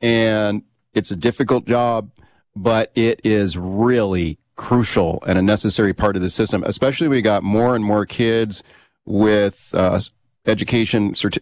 And 0.00 0.62
it's 0.94 1.10
a 1.10 1.16
difficult 1.16 1.66
job, 1.66 2.10
but 2.54 2.92
it 2.94 3.20
is 3.24 3.56
really 3.56 4.38
crucial 4.56 5.22
and 5.26 5.38
a 5.38 5.42
necessary 5.42 5.94
part 5.94 6.14
of 6.14 6.22
the 6.22 6.30
system, 6.30 6.62
especially 6.64 7.08
we 7.08 7.22
got 7.22 7.42
more 7.42 7.74
and 7.74 7.84
more 7.84 8.04
kids 8.04 8.62
with 9.04 9.70
uh, 9.74 9.98
education 10.46 11.14
certi- 11.14 11.40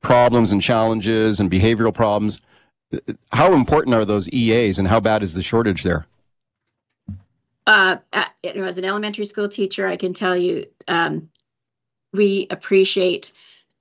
problems 0.00 0.52
and 0.52 0.62
challenges 0.62 1.40
and 1.40 1.50
behavioral 1.50 1.94
problems. 1.94 2.40
How 3.32 3.52
important 3.52 3.94
are 3.94 4.04
those 4.04 4.28
EAs 4.30 4.78
and 4.78 4.88
how 4.88 5.00
bad 5.00 5.22
is 5.22 5.34
the 5.34 5.42
shortage 5.42 5.82
there? 5.82 6.06
Uh, 7.66 7.98
you 8.42 8.54
know, 8.54 8.64
as 8.64 8.78
an 8.78 8.84
elementary 8.84 9.24
school 9.24 9.48
teacher, 9.48 9.86
I 9.86 9.96
can 9.96 10.12
tell 10.12 10.36
you 10.36 10.66
um, 10.88 11.28
we 12.12 12.46
appreciate 12.50 13.32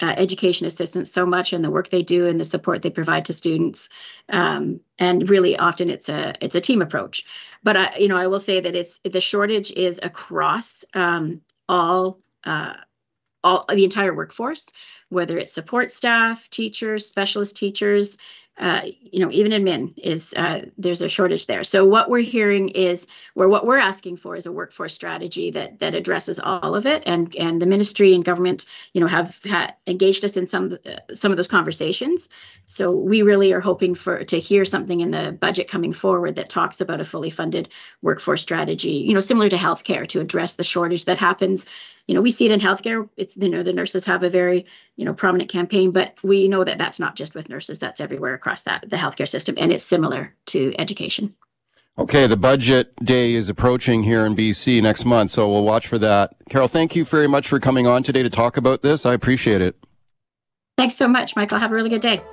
uh, 0.01 0.13
education 0.15 0.65
assistants 0.65 1.11
so 1.11 1.25
much 1.25 1.53
and 1.53 1.63
the 1.63 1.71
work 1.71 1.89
they 1.89 2.03
do 2.03 2.27
and 2.27 2.39
the 2.39 2.45
support 2.45 2.81
they 2.81 2.89
provide 2.89 3.25
to 3.25 3.33
students. 3.33 3.89
Um, 4.29 4.79
and 4.97 5.29
really, 5.29 5.57
often 5.57 5.89
it's 5.89 6.07
a 6.09 6.35
it's 6.41 6.55
a 6.55 6.61
team 6.61 6.81
approach. 6.81 7.25
But 7.63 7.77
I, 7.77 7.97
you 7.97 8.07
know, 8.07 8.17
I 8.17 8.27
will 8.27 8.39
say 8.39 8.59
that 8.59 8.75
it's 8.75 8.99
the 9.03 9.21
shortage 9.21 9.71
is 9.71 9.99
across 10.01 10.85
um, 10.93 11.41
all 11.67 12.19
uh, 12.43 12.73
all 13.43 13.65
the 13.73 13.83
entire 13.83 14.13
workforce 14.13 14.67
whether 15.09 15.37
it's 15.37 15.53
support 15.53 15.91
staff, 15.91 16.49
teachers, 16.49 17.07
specialist 17.07 17.55
teachers, 17.55 18.17
uh, 18.59 18.81
you 18.99 19.23
know, 19.23 19.31
even 19.31 19.53
admin 19.53 19.93
is 19.97 20.33
uh, 20.35 20.65
there's 20.77 21.01
a 21.01 21.07
shortage 21.07 21.45
there. 21.45 21.63
So 21.63 21.85
what 21.85 22.09
we're 22.09 22.19
hearing 22.19 22.67
is, 22.69 23.07
where 23.33 23.47
what 23.47 23.63
we're 23.63 23.77
asking 23.77 24.17
for 24.17 24.35
is 24.35 24.45
a 24.45 24.51
workforce 24.51 24.93
strategy 24.93 25.49
that 25.51 25.79
that 25.79 25.95
addresses 25.95 26.41
all 26.41 26.75
of 26.75 26.85
it, 26.85 27.01
and 27.05 27.33
and 27.37 27.61
the 27.61 27.65
ministry 27.65 28.13
and 28.13 28.25
government, 28.25 28.65
you 28.91 28.99
know, 28.99 29.07
have 29.07 29.39
ha- 29.47 29.71
engaged 29.87 30.25
us 30.25 30.35
in 30.35 30.45
some 30.45 30.77
uh, 30.85 31.13
some 31.13 31.31
of 31.31 31.37
those 31.37 31.47
conversations. 31.47 32.27
So 32.65 32.91
we 32.91 33.21
really 33.21 33.53
are 33.53 33.61
hoping 33.61 33.95
for 33.95 34.25
to 34.25 34.39
hear 34.39 34.65
something 34.65 34.99
in 34.99 35.11
the 35.11 35.31
budget 35.31 35.69
coming 35.69 35.93
forward 35.93 36.35
that 36.35 36.49
talks 36.49 36.81
about 36.81 36.99
a 36.99 37.05
fully 37.05 37.29
funded 37.29 37.69
workforce 38.01 38.41
strategy, 38.41 38.91
you 38.91 39.13
know, 39.13 39.21
similar 39.21 39.47
to 39.47 39.55
healthcare 39.55 40.05
to 40.07 40.19
address 40.19 40.55
the 40.55 40.65
shortage 40.65 41.05
that 41.05 41.17
happens 41.17 41.65
you 42.09 42.15
know 42.15 42.21
we 42.21 42.31
see 42.31 42.47
it 42.47 42.51
in 42.51 42.59
healthcare. 42.59 43.07
It's 43.17 43.37
you 43.37 43.49
know 43.49 43.61
the 43.61 43.71
nurses 43.71 44.03
have 44.05 44.23
a 44.23 44.31
very 44.31 44.65
you 44.95 45.05
know 45.05 45.13
prominent 45.13 45.51
campaign 45.51 45.91
but 45.91 46.17
we 46.23 46.47
know 46.47 46.63
that 46.63 46.79
that's 46.79 46.99
not 46.99 47.15
just 47.15 47.35
with 47.35 47.49
nurses. 47.49 47.77
That's 47.77 48.01
everywhere 48.01 48.33
across 48.33 48.63
that 48.63 48.89
the 48.89 48.95
healthcare 48.95 49.27
system 49.27 49.53
and 49.59 49.71
it's 49.71 49.83
similar 49.83 50.33
to 50.47 50.73
education. 50.79 51.35
Okay 51.99 52.25
the 52.25 52.35
budget 52.35 52.95
day 53.05 53.35
is 53.35 53.47
approaching 53.47 54.01
here 54.01 54.25
in 54.25 54.35
bc 54.35 54.81
next 54.81 55.05
month 55.05 55.29
so 55.29 55.47
we'll 55.47 55.63
watch 55.63 55.85
for 55.85 55.99
that. 55.99 56.33
Carol 56.49 56.67
thank 56.67 56.95
you 56.95 57.05
very 57.05 57.27
much 57.27 57.47
for 57.47 57.59
coming 57.59 57.85
on 57.85 58.01
today 58.01 58.23
to 58.23 58.29
talk 58.29 58.57
about 58.57 58.81
this. 58.81 59.05
I 59.05 59.13
appreciate 59.13 59.61
it. 59.61 59.75
Thanks 60.79 60.95
so 60.95 61.07
much 61.07 61.35
michael. 61.35 61.59
Have 61.59 61.71
a 61.71 61.75
really 61.75 61.91
good 61.91 62.01
day 62.01 62.23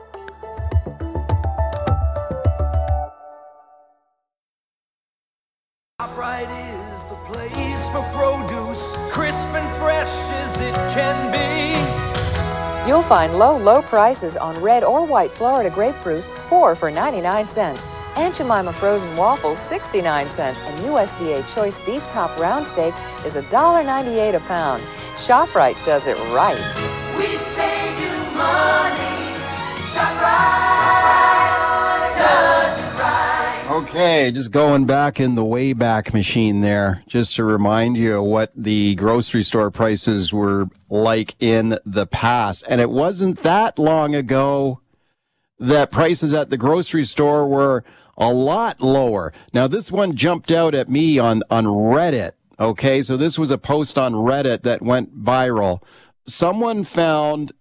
You'll 12.86 13.02
find 13.02 13.34
low, 13.34 13.56
low 13.56 13.82
prices 13.82 14.36
on 14.36 14.60
red 14.62 14.84
or 14.84 15.04
white 15.04 15.30
Florida 15.30 15.70
grapefruit, 15.70 16.24
4 16.24 16.74
for 16.74 16.90
99 16.90 17.48
cents. 17.48 17.86
Aunt 18.16 18.34
Jemima 18.34 18.72
frozen 18.72 19.14
waffles, 19.16 19.58
69 19.58 20.30
cents. 20.30 20.60
And 20.60 20.78
USDA 20.80 21.52
choice 21.52 21.78
beef 21.80 22.02
top 22.08 22.36
round 22.38 22.66
steak 22.66 22.94
is 23.24 23.36
$1.98 23.36 24.34
a 24.34 24.40
pound. 24.40 24.82
ShopRite 25.16 25.82
does 25.84 26.06
it 26.06 26.16
right. 26.32 26.56
We 27.18 27.36
save 27.36 27.98
you 27.98 28.36
money. 28.36 29.36
ShopRite. 29.92 30.65
Okay, 33.76 34.30
just 34.30 34.52
going 34.52 34.86
back 34.86 35.20
in 35.20 35.34
the 35.34 35.44
Wayback 35.44 36.14
Machine 36.14 36.62
there, 36.62 37.02
just 37.06 37.36
to 37.36 37.44
remind 37.44 37.98
you 37.98 38.22
what 38.22 38.50
the 38.56 38.94
grocery 38.94 39.42
store 39.42 39.70
prices 39.70 40.32
were 40.32 40.68
like 40.88 41.36
in 41.40 41.78
the 41.84 42.06
past. 42.06 42.64
And 42.70 42.80
it 42.80 42.88
wasn't 42.88 43.42
that 43.42 43.78
long 43.78 44.14
ago 44.14 44.80
that 45.58 45.90
prices 45.90 46.32
at 46.32 46.48
the 46.48 46.56
grocery 46.56 47.04
store 47.04 47.46
were 47.46 47.84
a 48.16 48.32
lot 48.32 48.80
lower. 48.80 49.34
Now, 49.52 49.66
this 49.66 49.92
one 49.92 50.16
jumped 50.16 50.50
out 50.50 50.74
at 50.74 50.88
me 50.88 51.18
on, 51.18 51.42
on 51.50 51.66
Reddit. 51.66 52.32
Okay, 52.58 53.02
so 53.02 53.18
this 53.18 53.38
was 53.38 53.50
a 53.50 53.58
post 53.58 53.98
on 53.98 54.14
Reddit 54.14 54.62
that 54.62 54.80
went 54.80 55.22
viral. 55.22 55.82
Someone 56.24 56.82
found 56.82 57.52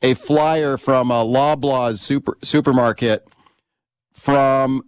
a 0.00 0.14
flyer 0.14 0.78
from 0.78 1.10
a 1.10 1.22
Loblaws 1.22 1.98
super, 1.98 2.38
supermarket 2.42 3.28
from 4.14 4.84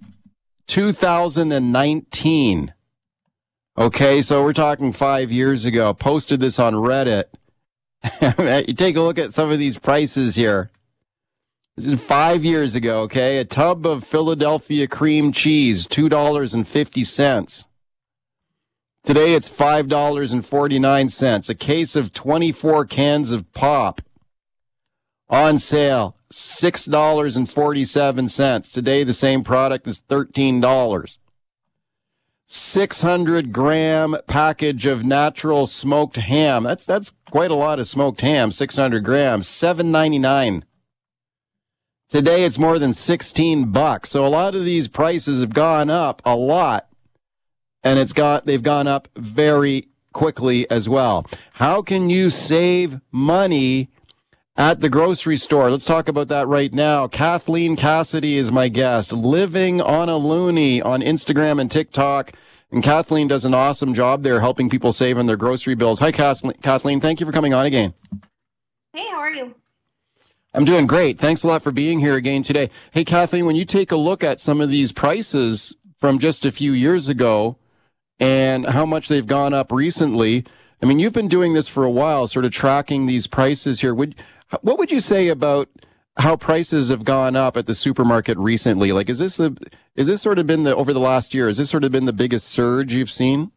2019. 0.73 2.73
Okay, 3.77 4.23
so 4.23 4.43
we're 4.43 4.55
talking 4.55 4.91
five 4.91 5.31
years 5.31 5.67
ago. 5.67 5.93
Posted 5.93 6.41
this 6.41 6.59
on 6.59 6.73
Reddit. 6.73 7.25
you 8.67 8.73
take 8.73 8.97
a 8.97 9.03
look 9.03 9.19
at 9.19 9.35
some 9.35 9.51
of 9.51 9.59
these 9.59 9.79
prices 9.79 10.35
here. 10.35 10.71
This 11.77 11.89
is 11.89 12.01
five 12.01 12.43
years 12.43 12.75
ago, 12.75 13.03
okay? 13.03 13.37
A 13.37 13.45
tub 13.45 13.85
of 13.85 14.03
Philadelphia 14.03 14.89
cream 14.89 15.31
cheese, 15.31 15.87
$2.50. 15.87 17.67
Today 19.05 19.35
it's 19.35 19.51
$5.49. 19.51 21.51
A 21.51 21.55
case 21.55 21.97
of 21.97 22.15
24 22.15 22.87
cans 22.87 23.31
of 23.31 23.53
pop 23.53 24.01
on 25.33 25.59
sale, 25.59 26.15
$6.47. 26.31 28.73
Today 28.73 29.03
the 29.03 29.15
same 29.15 29.43
product 29.43 29.89
is 29.89 30.03
$13. 30.03 31.17
600 32.47 33.51
gram 33.51 34.15
package 34.27 34.85
of 34.85 35.07
natural 35.07 35.67
smoked 35.67 36.17
ham. 36.17 36.65
That's, 36.65 36.85
that's 36.85 37.13
quite 37.31 37.51
a 37.51 37.55
lot 37.55 37.79
of 37.79 37.89
smoked 37.89 38.21
ham, 38.21 38.53
600 38.53 39.03
grams, 39.03 39.49
7.99. 39.49 40.65
Today 42.11 42.45
it's 42.45 42.59
more 42.59 42.79
than 42.79 42.93
16 42.93 43.73
bucks. 43.73 44.11
So 44.11 44.27
a 44.27 44.29
lot 44.29 44.55
of 44.55 44.67
these 44.67 44.87
prices 44.87 45.41
have 45.41 45.55
gone 45.55 45.89
up 45.89 46.21
a 46.27 46.37
lot 46.37 46.89
and 47.83 47.99
it's 47.99 48.13
got, 48.13 48.45
they've 48.45 48.63
gone 48.63 48.87
up 48.87 49.09
very 49.17 49.89
quickly 50.13 50.71
as 50.71 50.91
well. 50.91 51.25
How 51.55 51.81
can 51.81 52.11
you 52.11 52.29
save 52.29 53.01
money 53.11 53.89
at 54.57 54.81
the 54.81 54.89
grocery 54.89 55.37
store? 55.37 55.71
Let's 55.71 55.85
talk 55.85 56.09
about 56.09 56.29
that 56.29 56.47
right 56.47 56.73
now. 56.73 57.09
Kathleen 57.09 57.77
Cassidy 57.77 58.37
is 58.37 58.53
my 58.53 58.69
guest, 58.69 59.13
living 59.13 59.81
on 59.81 60.09
a 60.09 60.19
loonie 60.19 60.85
on 60.85 61.01
Instagram 61.01 61.61
and 61.61 61.71
TikTok. 61.71 62.33
And 62.71 62.83
Kathleen 62.83 63.29
does 63.29 63.45
an 63.45 63.55
awesome 63.55 63.93
job 63.93 64.23
there 64.23 64.41
helping 64.41 64.71
people 64.71 64.93
save 64.93 65.19
on 65.19 65.27
their 65.27 65.37
grocery 65.37 65.75
bills. 65.75 66.01
Hi, 66.01 66.11
Kathleen. 66.11 67.01
Thank 67.01 67.21
you 67.21 67.27
for 67.27 67.33
coming 67.33 67.53
on 67.53 67.67
again. 67.67 67.93
Hey, 68.95 69.07
how 69.11 69.19
are 69.19 69.31
you? 69.31 69.55
I'm 70.55 70.65
doing 70.65 70.87
great. 70.87 71.19
Thanks 71.19 71.45
a 71.45 71.49
lot 71.49 71.63
for 71.63 71.71
being 71.71 72.01
here 72.01 72.15
again 72.15 72.43
today. 72.43 72.71
Hey, 72.91 73.05
Kathleen, 73.05 73.47
when 73.47 73.57
you 73.57 73.65
take 73.65 73.91
a 73.91 73.97
look 73.97 74.23
at 74.23 74.41
some 74.41 74.61
of 74.61 74.69
these 74.71 74.93
prices 74.93 75.75
from 75.99 76.19
just 76.19 76.45
a 76.45 76.53
few 76.53 76.73
years 76.73 77.09
ago 77.09 77.57
and 78.19 78.67
how 78.67 78.85
much 78.85 79.09
they've 79.09 79.27
gone 79.27 79.55
up 79.55 79.73
recently, 79.73 80.45
I 80.83 80.87
mean, 80.87 80.99
you've 80.99 81.13
been 81.13 81.29
doing 81.29 81.53
this 81.53 81.69
for 81.69 81.85
a 81.85 81.91
while, 81.91 82.27
sort 82.27 82.45
of 82.45 82.53
tracking 82.53 83.07
these 83.07 83.27
prices 83.27 83.81
here. 83.81 83.95
Would, 83.95 84.15
what 84.61 84.79
would 84.79 84.91
you 84.91 85.01
say 85.01 85.29
about 85.29 85.69
how 86.19 86.37
prices 86.37 86.91
have 86.91 87.05
gone 87.05 87.37
up 87.37 87.57
at 87.57 87.67
the 87.67 87.75
supermarket 87.75 88.37
recently? 88.39 88.93
Like, 88.93 89.09
is 89.09 89.19
this 89.19 89.39
the, 89.39 89.57
is 89.97 90.07
this 90.07 90.21
sort 90.21 90.39
of 90.39 90.47
been 90.47 90.65
the, 90.65 90.77
over 90.77 90.93
the 90.93 91.01
last 91.01 91.33
year, 91.33 91.47
has 91.47 91.59
this 91.59 91.71
sort 91.71 91.85
of 91.85 91.93
been 91.93 92.05
the 92.05 92.13
biggest 92.13 92.49
surge 92.49 92.95
you've 92.95 93.11
seen? 93.11 93.51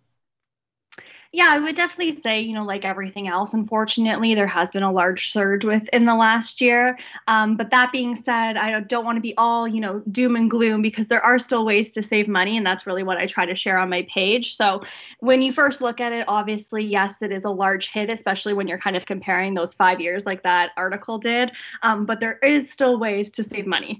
Yeah, 1.35 1.49
I 1.49 1.59
would 1.59 1.75
definitely 1.75 2.13
say, 2.13 2.39
you 2.39 2.53
know, 2.53 2.63
like 2.63 2.85
everything 2.85 3.27
else, 3.27 3.53
unfortunately, 3.53 4.35
there 4.35 4.47
has 4.47 4.71
been 4.71 4.83
a 4.83 4.91
large 4.91 5.31
surge 5.33 5.65
within 5.65 6.05
the 6.05 6.15
last 6.15 6.61
year. 6.61 6.97
Um, 7.27 7.57
but 7.57 7.71
that 7.71 7.91
being 7.91 8.15
said, 8.15 8.55
I 8.55 8.79
don't 8.79 9.03
want 9.03 9.17
to 9.17 9.21
be 9.21 9.35
all, 9.35 9.67
you 9.67 9.81
know, 9.81 9.99
doom 10.09 10.37
and 10.37 10.49
gloom 10.49 10.81
because 10.81 11.09
there 11.09 11.21
are 11.21 11.37
still 11.37 11.65
ways 11.65 11.91
to 11.91 12.01
save 12.01 12.29
money. 12.29 12.55
And 12.55 12.65
that's 12.65 12.87
really 12.87 13.03
what 13.03 13.17
I 13.17 13.25
try 13.25 13.45
to 13.45 13.53
share 13.53 13.77
on 13.77 13.89
my 13.89 14.03
page. 14.03 14.55
So 14.55 14.83
when 15.19 15.41
you 15.41 15.51
first 15.51 15.81
look 15.81 15.99
at 15.99 16.13
it, 16.13 16.23
obviously, 16.29 16.85
yes, 16.85 17.21
it 17.21 17.33
is 17.33 17.43
a 17.43 17.49
large 17.49 17.91
hit, 17.91 18.09
especially 18.09 18.53
when 18.53 18.69
you're 18.69 18.77
kind 18.77 18.95
of 18.95 19.05
comparing 19.05 19.55
those 19.55 19.73
five 19.73 19.99
years 19.99 20.25
like 20.25 20.41
that 20.43 20.71
article 20.77 21.17
did. 21.17 21.51
Um, 21.83 22.05
but 22.05 22.21
there 22.21 22.37
is 22.43 22.71
still 22.71 22.97
ways 22.97 23.29
to 23.31 23.43
save 23.43 23.67
money. 23.67 23.99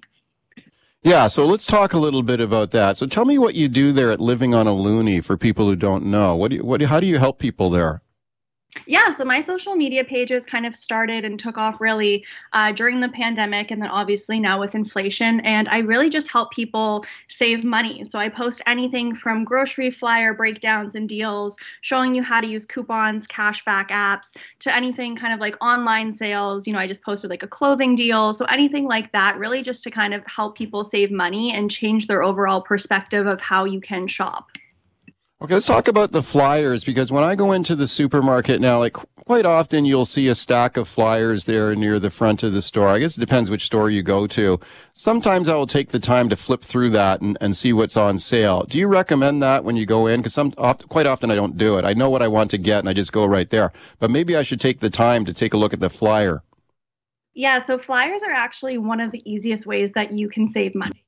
Yeah, 1.06 1.28
so 1.28 1.46
let's 1.46 1.68
talk 1.68 1.94
a 1.94 2.00
little 2.00 2.24
bit 2.24 2.42
about 2.42 2.72
that. 2.72 2.98
So 2.98 3.06
tell 3.06 3.26
me 3.26 3.38
what 3.38 3.54
you 3.54 3.70
do 3.70 3.92
there 3.92 4.10
at 4.10 4.20
Living 4.20 4.56
on 4.56 4.66
a 4.66 4.72
Loonie 4.72 5.24
for 5.24 5.38
people 5.38 5.68
who 5.68 5.76
don't 5.76 6.04
know. 6.04 6.36
What 6.36 6.50
do 6.50 6.58
you, 6.58 6.64
what 6.64 6.82
how 6.82 7.00
do 7.00 7.06
you 7.06 7.20
help 7.20 7.38
people 7.38 7.70
there? 7.70 8.02
Yeah, 8.86 9.10
so 9.10 9.26
my 9.26 9.42
social 9.42 9.76
media 9.76 10.04
pages 10.04 10.46
kind 10.46 10.66
of 10.66 10.76
started 10.76 11.26
and 11.26 11.40
took 11.40 11.58
off 11.58 11.82
really 11.82 12.26
uh, 12.54 12.72
during 12.72 13.00
the 13.00 13.10
pandemic, 13.10 13.72
and 13.72 13.82
then 13.82 13.90
obviously 13.90 14.40
now 14.40 14.60
with 14.60 14.76
inflation. 14.76 15.40
And 15.42 15.68
I 15.70 15.80
really 15.80 16.10
just 16.10 16.30
help 16.30 16.52
people 16.52 17.06
save 17.28 17.64
money. 17.64 18.06
So 18.06 18.20
I 18.20 18.30
post 18.30 18.62
anything 18.68 19.16
from 19.16 19.44
grocery 19.44 19.90
flyer 19.92 20.34
breakdowns 20.34 20.96
and 20.96 21.10
deals, 21.10 21.58
showing 21.82 22.14
you 22.14 22.22
how 22.22 22.42
to 22.42 22.48
use 22.48 22.66
coupons, 22.66 23.28
cashback 23.28 23.90
apps, 23.90 24.36
to 24.60 24.76
anything 24.76 25.16
kind 25.16 25.34
of 25.34 25.40
like 25.40 25.56
online 25.64 26.12
sales. 26.12 26.68
You 26.68 26.74
know, 26.74 26.80
I 26.80 26.88
just 26.88 27.04
posted 27.04 27.30
like 27.30 27.44
a 27.44 27.48
clothing 27.48 27.96
deal. 27.96 28.34
So 28.34 28.46
anything 28.46 28.86
like 28.86 29.12
that, 29.14 29.38
really 29.38 29.64
just 29.64 29.84
to 29.84 29.92
kind 29.92 30.14
of 30.14 30.26
help 30.28 30.58
people 30.58 30.84
save 30.84 31.12
money 31.12 31.54
and 31.54 31.72
change 31.72 32.08
their 32.08 32.24
overall 32.24 32.62
perspective 32.62 33.26
of 33.26 33.42
how 33.42 33.66
you 33.66 33.80
can 33.80 34.08
shop. 34.08 34.50
Okay, 35.46 35.54
let's 35.54 35.68
talk 35.68 35.88
about 35.88 36.12
the 36.12 36.24
flyers 36.24 36.84
because 36.84 37.12
when 37.12 37.24
I 37.24 37.36
go 37.36 37.52
into 37.52 37.76
the 37.76 37.88
supermarket 37.88 38.60
now, 38.60 38.80
like 38.80 38.94
quite 39.28 39.46
often 39.46 39.86
you'll 39.86 40.04
see 40.04 40.28
a 40.28 40.34
stack 40.34 40.76
of 40.76 40.88
flyers 40.88 41.46
there 41.46 41.76
near 41.76 42.00
the 42.00 42.10
front 42.10 42.42
of 42.42 42.52
the 42.52 42.64
store. 42.64 42.88
I 42.88 42.98
guess 42.98 43.16
it 43.16 43.20
depends 43.20 43.52
which 43.52 43.66
store 43.66 43.92
you 43.92 44.02
go 44.02 44.26
to. 44.26 44.60
Sometimes 44.96 45.48
I 45.48 45.54
will 45.54 45.68
take 45.68 45.90
the 45.90 46.00
time 46.00 46.30
to 46.30 46.36
flip 46.36 46.64
through 46.64 46.90
that 46.92 47.22
and, 47.22 47.38
and 47.40 47.56
see 47.56 47.74
what's 47.74 47.96
on 47.96 48.18
sale. 48.18 48.64
Do 48.64 48.80
you 48.80 48.88
recommend 48.88 49.40
that 49.44 49.64
when 49.64 49.76
you 49.76 49.86
go 49.86 50.08
in? 50.08 50.22
Because 50.22 50.34
some 50.34 50.52
quite 50.52 51.06
often 51.06 51.30
I 51.30 51.36
don't 51.36 51.58
do 51.58 51.78
it. 51.78 51.86
I 51.86 51.94
know 51.94 52.10
what 52.10 52.24
I 52.24 52.28
want 52.28 52.50
to 52.50 52.58
get 52.58 52.80
and 52.80 52.90
I 52.90 52.94
just 52.94 53.12
go 53.12 53.24
right 53.24 53.52
there. 53.52 53.72
But 54.00 54.10
maybe 54.10 54.36
I 54.36 54.42
should 54.42 54.60
take 54.60 54.80
the 54.80 54.90
time 54.90 55.26
to 55.26 55.34
take 55.34 55.54
a 55.54 55.58
look 55.58 55.74
at 55.74 55.80
the 55.80 55.92
flyer. 55.92 56.42
Yeah, 57.36 57.60
so 57.60 57.78
flyers 57.78 58.24
are 58.24 58.34
actually 58.34 58.80
one 58.80 59.00
of 59.00 59.12
the 59.12 59.22
easiest 59.32 59.68
ways 59.68 59.92
that 59.92 60.12
you 60.12 60.28
can 60.28 60.48
save 60.48 60.74
money 60.74 61.06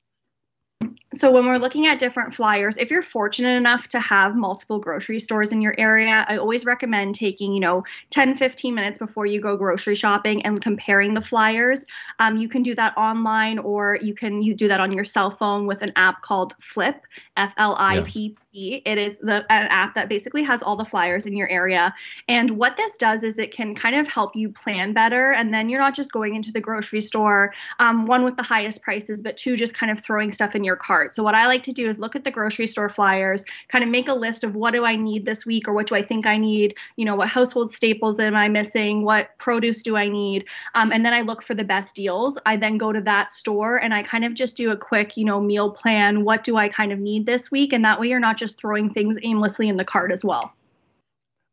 so 1.14 1.30
when 1.30 1.46
we're 1.46 1.58
looking 1.58 1.86
at 1.86 1.98
different 1.98 2.34
flyers 2.34 2.76
if 2.76 2.90
you're 2.90 3.02
fortunate 3.02 3.56
enough 3.56 3.88
to 3.88 3.98
have 3.98 4.36
multiple 4.36 4.78
grocery 4.78 5.18
stores 5.18 5.52
in 5.52 5.62
your 5.62 5.74
area 5.78 6.24
i 6.28 6.36
always 6.36 6.64
recommend 6.66 7.14
taking 7.14 7.52
you 7.52 7.60
know 7.60 7.82
10 8.10 8.34
15 8.34 8.74
minutes 8.74 8.98
before 8.98 9.24
you 9.24 9.40
go 9.40 9.56
grocery 9.56 9.94
shopping 9.94 10.44
and 10.44 10.60
comparing 10.60 11.14
the 11.14 11.20
flyers 11.20 11.86
um, 12.18 12.36
you 12.36 12.48
can 12.48 12.62
do 12.62 12.74
that 12.74 12.96
online 12.96 13.58
or 13.58 13.98
you 14.02 14.14
can 14.14 14.42
you 14.42 14.54
do 14.54 14.68
that 14.68 14.80
on 14.80 14.92
your 14.92 15.04
cell 15.04 15.30
phone 15.30 15.66
with 15.66 15.82
an 15.82 15.92
app 15.96 16.20
called 16.22 16.54
flip 16.58 17.06
f-l-i-p 17.36 18.36
it 18.58 18.98
is 18.98 19.16
the 19.18 19.44
an 19.50 19.66
app 19.68 19.94
that 19.94 20.08
basically 20.08 20.42
has 20.42 20.62
all 20.62 20.76
the 20.76 20.84
flyers 20.84 21.26
in 21.26 21.36
your 21.36 21.48
area. 21.48 21.94
And 22.28 22.50
what 22.50 22.76
this 22.76 22.96
does 22.96 23.22
is 23.22 23.38
it 23.38 23.52
can 23.52 23.74
kind 23.74 23.94
of 23.96 24.08
help 24.08 24.34
you 24.34 24.50
plan 24.50 24.92
better. 24.92 25.32
And 25.32 25.52
then 25.52 25.68
you're 25.68 25.80
not 25.80 25.94
just 25.94 26.12
going 26.12 26.34
into 26.34 26.52
the 26.52 26.60
grocery 26.60 27.00
store, 27.00 27.54
um, 27.78 28.06
one 28.06 28.24
with 28.24 28.36
the 28.36 28.42
highest 28.42 28.82
prices, 28.82 29.22
but 29.22 29.36
two, 29.36 29.56
just 29.56 29.74
kind 29.74 29.92
of 29.92 30.00
throwing 30.00 30.32
stuff 30.32 30.54
in 30.54 30.64
your 30.64 30.76
cart. 30.76 30.97
So 31.10 31.22
what 31.22 31.34
I 31.34 31.46
like 31.46 31.62
to 31.64 31.72
do 31.72 31.86
is 31.86 31.98
look 31.98 32.16
at 32.16 32.24
the 32.24 32.30
grocery 32.30 32.66
store 32.66 32.88
flyers, 32.88 33.44
kind 33.68 33.84
of 33.84 33.90
make 33.90 34.08
a 34.08 34.14
list 34.14 34.42
of 34.42 34.56
what 34.56 34.72
do 34.72 34.84
I 34.84 34.96
need 34.96 35.24
this 35.24 35.46
week 35.46 35.68
or 35.68 35.72
what 35.72 35.86
do 35.86 35.94
I 35.94 36.02
think 36.02 36.26
I 36.26 36.36
need? 36.36 36.74
You 36.96 37.04
know, 37.04 37.14
what 37.14 37.28
household 37.28 37.72
staples 37.72 38.18
am 38.18 38.34
I 38.34 38.48
missing? 38.48 39.04
What 39.04 39.38
produce 39.38 39.82
do 39.82 39.96
I 39.96 40.08
need? 40.08 40.46
Um, 40.74 40.90
and 40.90 41.06
then 41.06 41.14
I 41.14 41.20
look 41.20 41.42
for 41.42 41.54
the 41.54 41.64
best 41.64 41.94
deals. 41.94 42.38
I 42.44 42.56
then 42.56 42.76
go 42.76 42.92
to 42.92 43.00
that 43.02 43.30
store 43.30 43.76
and 43.76 43.94
I 43.94 44.02
kind 44.02 44.24
of 44.24 44.34
just 44.34 44.56
do 44.56 44.72
a 44.72 44.76
quick, 44.76 45.16
you 45.16 45.24
know, 45.24 45.40
meal 45.40 45.70
plan. 45.70 46.24
What 46.24 46.42
do 46.42 46.56
I 46.56 46.68
kind 46.68 46.90
of 46.90 46.98
need 46.98 47.24
this 47.24 47.52
week? 47.52 47.72
And 47.72 47.84
that 47.84 48.00
way 48.00 48.08
you're 48.08 48.18
not 48.18 48.36
just 48.36 48.48
just 48.48 48.58
throwing 48.58 48.90
things 48.90 49.18
aimlessly 49.22 49.68
in 49.68 49.76
the 49.76 49.84
cart 49.84 50.10
as 50.10 50.24
well. 50.24 50.54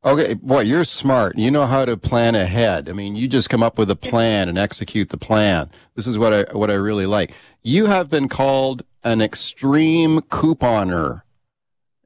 Okay, 0.05 0.35
boy, 0.35 0.61
you're 0.61 0.83
smart. 0.83 1.35
You 1.35 1.49
know 1.49 1.65
how 1.65 1.83
to 1.83 1.97
plan 1.97 2.35
ahead. 2.35 2.89
I 2.89 2.93
mean, 2.93 3.15
you 3.15 3.27
just 3.27 3.49
come 3.49 3.63
up 3.63 3.79
with 3.79 3.89
a 3.89 3.95
plan 3.95 4.47
and 4.47 4.55
execute 4.55 5.09
the 5.09 5.17
plan. 5.17 5.71
This 5.95 6.05
is 6.05 6.15
what 6.15 6.31
I 6.31 6.43
what 6.55 6.69
I 6.69 6.75
really 6.75 7.07
like. 7.07 7.33
You 7.63 7.87
have 7.87 8.07
been 8.07 8.29
called 8.29 8.83
an 9.03 9.19
extreme 9.19 10.21
couponer. 10.21 11.23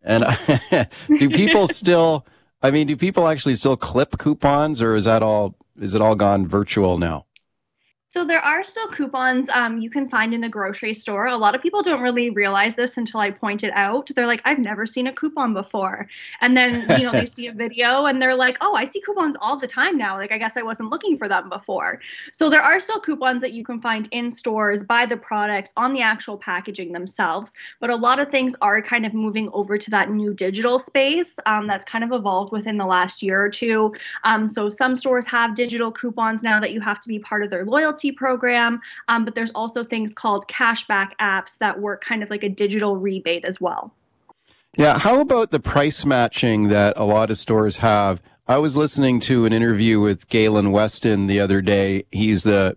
And 0.01 0.23
do 1.07 1.29
people 1.29 1.67
still 1.71 2.25
I 2.61 2.71
mean, 2.71 2.87
do 2.87 2.95
people 2.95 3.27
actually 3.27 3.55
still 3.55 3.75
clip 3.75 4.17
coupons 4.17 4.81
or 4.81 4.95
is 4.95 5.03
that 5.03 5.21
all 5.21 5.55
is 5.77 5.93
it 5.93 6.01
all 6.01 6.15
gone 6.15 6.47
virtual 6.47 6.97
now? 6.97 7.25
So 8.11 8.25
there 8.25 8.39
are 8.39 8.63
still 8.63 8.87
coupons 8.87 9.49
um, 9.49 9.77
you 9.77 9.91
can 9.91 10.07
find 10.07 10.33
in 10.33 10.41
the 10.41 10.49
grocery 10.49 10.95
store. 10.95 11.27
A 11.27 11.37
lot 11.37 11.53
of 11.53 11.61
people 11.61 11.83
don't 11.83 12.01
really 12.01 12.31
realize 12.31 12.73
this 12.73 12.97
until 12.97 13.19
I 13.19 13.29
point 13.29 13.63
it 13.63 13.71
out. 13.75 14.09
They're 14.15 14.25
like, 14.25 14.41
I've 14.45 14.57
never 14.57 14.87
seen 14.87 15.05
a 15.05 15.13
coupon 15.13 15.53
before. 15.53 16.07
And 16.41 16.57
then, 16.57 16.89
you 16.99 17.05
know, 17.05 17.11
they 17.11 17.25
see 17.27 17.45
a 17.45 17.53
video 17.53 18.07
and 18.07 18.19
they're 18.19 18.33
like, 18.33 18.57
oh, 18.61 18.73
I 18.73 18.85
see 18.85 18.99
coupons 19.01 19.37
all 19.39 19.57
the 19.57 19.67
time 19.67 19.95
now. 19.95 20.17
Like, 20.17 20.31
I 20.31 20.39
guess 20.39 20.57
I 20.57 20.63
wasn't 20.63 20.89
looking 20.89 21.19
for 21.19 21.27
them 21.27 21.49
before. 21.49 22.01
So 22.31 22.49
there 22.49 22.63
are 22.63 22.79
still 22.79 22.99
coupons 22.99 23.43
that 23.43 23.53
you 23.53 23.63
can 23.63 23.77
find 23.77 24.07
in 24.09 24.31
stores, 24.31 24.83
buy 24.83 25.05
the 25.05 25.17
products 25.17 25.71
on 25.77 25.93
the 25.93 26.01
actual 26.01 26.35
packaging 26.35 26.91
themselves. 26.91 27.53
But 27.79 27.91
a 27.91 27.95
lot 27.95 28.17
of 28.17 28.31
things 28.31 28.55
are 28.63 28.81
kind 28.81 29.05
of 29.05 29.13
moving 29.13 29.51
over 29.53 29.77
to 29.77 29.91
that 29.91 30.09
new 30.09 30.33
digital 30.33 30.79
space 30.79 31.37
um, 31.45 31.67
that's 31.67 31.85
kind 31.85 32.03
of 32.03 32.11
evolved 32.11 32.51
within 32.51 32.77
the 32.77 32.87
last 32.87 33.21
year 33.21 33.39
or 33.39 33.49
two. 33.49 33.93
Um, 34.23 34.47
so 34.47 34.71
some 34.71 34.95
stores 34.95 35.27
have 35.27 35.53
digital 35.53 35.91
coupons 35.91 36.41
now 36.41 36.59
that 36.59 36.73
you 36.73 36.81
have 36.81 36.99
to 37.01 37.07
be 37.07 37.19
part 37.19 37.43
of 37.43 37.51
their 37.51 37.65
loyalty 37.65 37.98
loyalty 37.99 38.11
program, 38.11 38.81
um, 39.07 39.25
but 39.25 39.35
there's 39.35 39.51
also 39.51 39.83
things 39.83 40.13
called 40.13 40.47
cashback 40.47 41.11
apps 41.19 41.57
that 41.57 41.79
work 41.79 42.03
kind 42.03 42.23
of 42.23 42.29
like 42.29 42.43
a 42.43 42.49
digital 42.49 42.97
rebate 42.97 43.45
as 43.45 43.59
well. 43.59 43.93
Yeah. 44.77 44.99
How 44.99 45.19
about 45.19 45.51
the 45.51 45.59
price 45.59 46.05
matching 46.05 46.69
that 46.69 46.93
a 46.95 47.03
lot 47.03 47.31
of 47.31 47.37
stores 47.37 47.77
have 47.77 48.21
I 48.47 48.57
was 48.57 48.75
listening 48.75 49.19
to 49.21 49.45
an 49.45 49.53
interview 49.53 49.99
with 49.99 50.27
Galen 50.27 50.71
Weston 50.71 51.27
the 51.27 51.39
other 51.39 51.61
day. 51.61 52.05
He's 52.11 52.43
the 52.43 52.75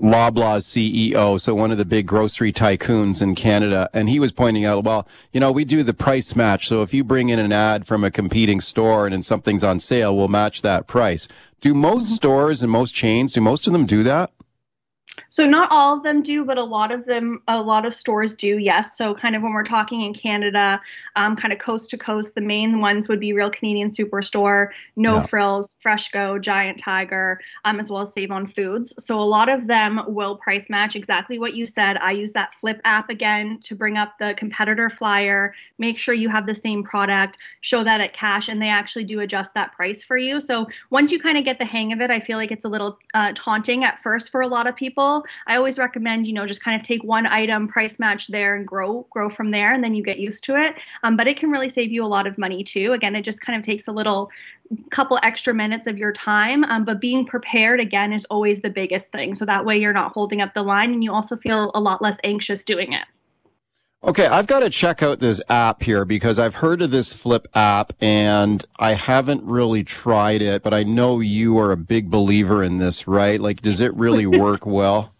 Loblaws 0.00 0.64
CEO, 0.64 1.40
so 1.40 1.54
one 1.54 1.70
of 1.70 1.78
the 1.78 1.84
big 1.84 2.06
grocery 2.06 2.52
tycoons 2.52 3.20
in 3.20 3.34
Canada. 3.34 3.88
And 3.92 4.08
he 4.08 4.20
was 4.20 4.32
pointing 4.32 4.64
out, 4.64 4.84
well, 4.84 5.06
you 5.32 5.40
know, 5.40 5.52
we 5.52 5.64
do 5.64 5.82
the 5.82 5.94
price 5.94 6.36
match. 6.36 6.68
So 6.68 6.82
if 6.82 6.94
you 6.94 7.04
bring 7.04 7.28
in 7.28 7.38
an 7.38 7.52
ad 7.52 7.86
from 7.86 8.04
a 8.04 8.10
competing 8.10 8.60
store 8.60 9.06
and 9.06 9.24
something's 9.24 9.64
on 9.64 9.80
sale, 9.80 10.16
we'll 10.16 10.28
match 10.28 10.62
that 10.62 10.86
price. 10.86 11.28
Do 11.60 11.74
most 11.74 12.04
mm-hmm. 12.04 12.14
stores 12.14 12.62
and 12.62 12.70
most 12.70 12.94
chains, 12.94 13.32
do 13.32 13.40
most 13.40 13.66
of 13.66 13.72
them 13.72 13.86
do 13.86 14.02
that? 14.04 14.32
So 15.30 15.46
not 15.46 15.70
all 15.70 15.96
of 15.96 16.02
them 16.02 16.22
do, 16.22 16.44
but 16.44 16.58
a 16.58 16.64
lot 16.64 16.92
of 16.92 17.06
them, 17.06 17.40
a 17.48 17.62
lot 17.62 17.86
of 17.86 17.94
stores 17.94 18.36
do. 18.36 18.58
Yes. 18.58 18.96
So 18.96 19.14
kind 19.14 19.36
of 19.36 19.42
when 19.42 19.52
we're 19.52 19.62
talking 19.62 20.02
in 20.02 20.12
Canada, 20.12 20.80
um, 21.16 21.36
kind 21.36 21.52
of 21.52 21.58
coast 21.58 21.90
to 21.90 21.98
coast, 21.98 22.34
the 22.34 22.40
main 22.40 22.80
ones 22.80 23.08
would 23.08 23.20
be 23.20 23.32
Real 23.32 23.50
Canadian 23.50 23.90
Superstore, 23.90 24.70
No 24.96 25.16
yeah. 25.16 25.22
Frills, 25.22 25.76
FreshCo, 25.84 26.40
Giant 26.40 26.78
Tiger, 26.78 27.40
um, 27.64 27.80
as 27.80 27.90
well 27.90 28.02
as 28.02 28.12
Save 28.12 28.30
on 28.30 28.46
Foods. 28.46 28.92
So 28.98 29.20
a 29.20 29.22
lot 29.22 29.48
of 29.48 29.66
them 29.66 30.00
will 30.08 30.36
price 30.36 30.68
match 30.68 30.96
exactly 30.96 31.38
what 31.38 31.54
you 31.54 31.66
said. 31.66 31.96
I 31.98 32.12
use 32.12 32.32
that 32.32 32.54
Flip 32.60 32.80
app 32.84 33.08
again 33.08 33.60
to 33.62 33.74
bring 33.74 33.96
up 33.96 34.18
the 34.18 34.34
competitor 34.36 34.90
flyer, 34.90 35.54
make 35.78 35.98
sure 35.98 36.12
you 36.12 36.28
have 36.28 36.46
the 36.46 36.54
same 36.54 36.82
product, 36.82 37.38
show 37.60 37.84
that 37.84 38.00
at 38.00 38.12
cash, 38.12 38.48
and 38.48 38.60
they 38.60 38.68
actually 38.68 39.04
do 39.04 39.20
adjust 39.20 39.54
that 39.54 39.72
price 39.72 40.02
for 40.02 40.16
you. 40.16 40.40
So 40.40 40.68
once 40.90 41.12
you 41.12 41.20
kind 41.20 41.38
of 41.38 41.44
get 41.44 41.58
the 41.58 41.64
hang 41.64 41.92
of 41.92 42.00
it, 42.00 42.10
I 42.10 42.18
feel 42.18 42.36
like 42.36 42.50
it's 42.50 42.64
a 42.64 42.68
little 42.68 42.98
uh, 43.14 43.32
taunting 43.34 43.84
at 43.84 44.02
first 44.02 44.30
for 44.30 44.40
a 44.40 44.48
lot 44.48 44.66
of 44.66 44.74
people. 44.74 45.19
I 45.46 45.56
always 45.56 45.78
recommend, 45.78 46.26
you 46.26 46.32
know, 46.32 46.46
just 46.46 46.62
kind 46.62 46.80
of 46.80 46.86
take 46.86 47.02
one 47.04 47.26
item, 47.26 47.68
price 47.68 47.98
match 47.98 48.28
there, 48.28 48.56
and 48.56 48.66
grow 48.66 49.06
grow 49.10 49.28
from 49.28 49.50
there, 49.50 49.74
and 49.74 49.82
then 49.82 49.94
you 49.94 50.02
get 50.02 50.18
used 50.18 50.44
to 50.44 50.56
it. 50.56 50.74
Um, 51.02 51.16
but 51.16 51.26
it 51.26 51.36
can 51.36 51.50
really 51.50 51.68
save 51.68 51.92
you 51.92 52.04
a 52.04 52.08
lot 52.08 52.26
of 52.26 52.38
money 52.38 52.64
too. 52.64 52.92
Again, 52.92 53.16
it 53.16 53.22
just 53.22 53.40
kind 53.40 53.58
of 53.58 53.64
takes 53.64 53.88
a 53.88 53.92
little 53.92 54.30
couple 54.90 55.18
extra 55.22 55.52
minutes 55.52 55.86
of 55.86 55.98
your 55.98 56.12
time. 56.12 56.64
Um, 56.64 56.84
but 56.84 57.00
being 57.00 57.26
prepared 57.26 57.80
again 57.80 58.12
is 58.12 58.24
always 58.26 58.60
the 58.60 58.70
biggest 58.70 59.10
thing. 59.10 59.34
So 59.34 59.44
that 59.44 59.64
way 59.64 59.78
you're 59.78 59.92
not 59.92 60.12
holding 60.12 60.42
up 60.42 60.54
the 60.54 60.62
line, 60.62 60.92
and 60.92 61.02
you 61.02 61.12
also 61.12 61.36
feel 61.36 61.70
a 61.74 61.80
lot 61.80 62.02
less 62.02 62.18
anxious 62.24 62.64
doing 62.64 62.92
it. 62.92 63.04
Okay, 64.02 64.26
I've 64.26 64.46
got 64.46 64.60
to 64.60 64.70
check 64.70 65.02
out 65.02 65.18
this 65.18 65.42
app 65.50 65.82
here 65.82 66.06
because 66.06 66.38
I've 66.38 66.54
heard 66.54 66.80
of 66.80 66.90
this 66.90 67.12
Flipp 67.12 67.44
app 67.54 67.92
and 68.00 68.64
I 68.78 68.94
haven't 68.94 69.44
really 69.44 69.84
tried 69.84 70.40
it, 70.40 70.62
but 70.62 70.72
I 70.72 70.84
know 70.84 71.20
you 71.20 71.58
are 71.58 71.70
a 71.70 71.76
big 71.76 72.10
believer 72.10 72.62
in 72.62 72.78
this, 72.78 73.06
right? 73.06 73.38
Like, 73.38 73.60
does 73.60 73.82
it 73.82 73.92
really 73.94 74.24
work 74.40 74.64
well? 74.64 75.12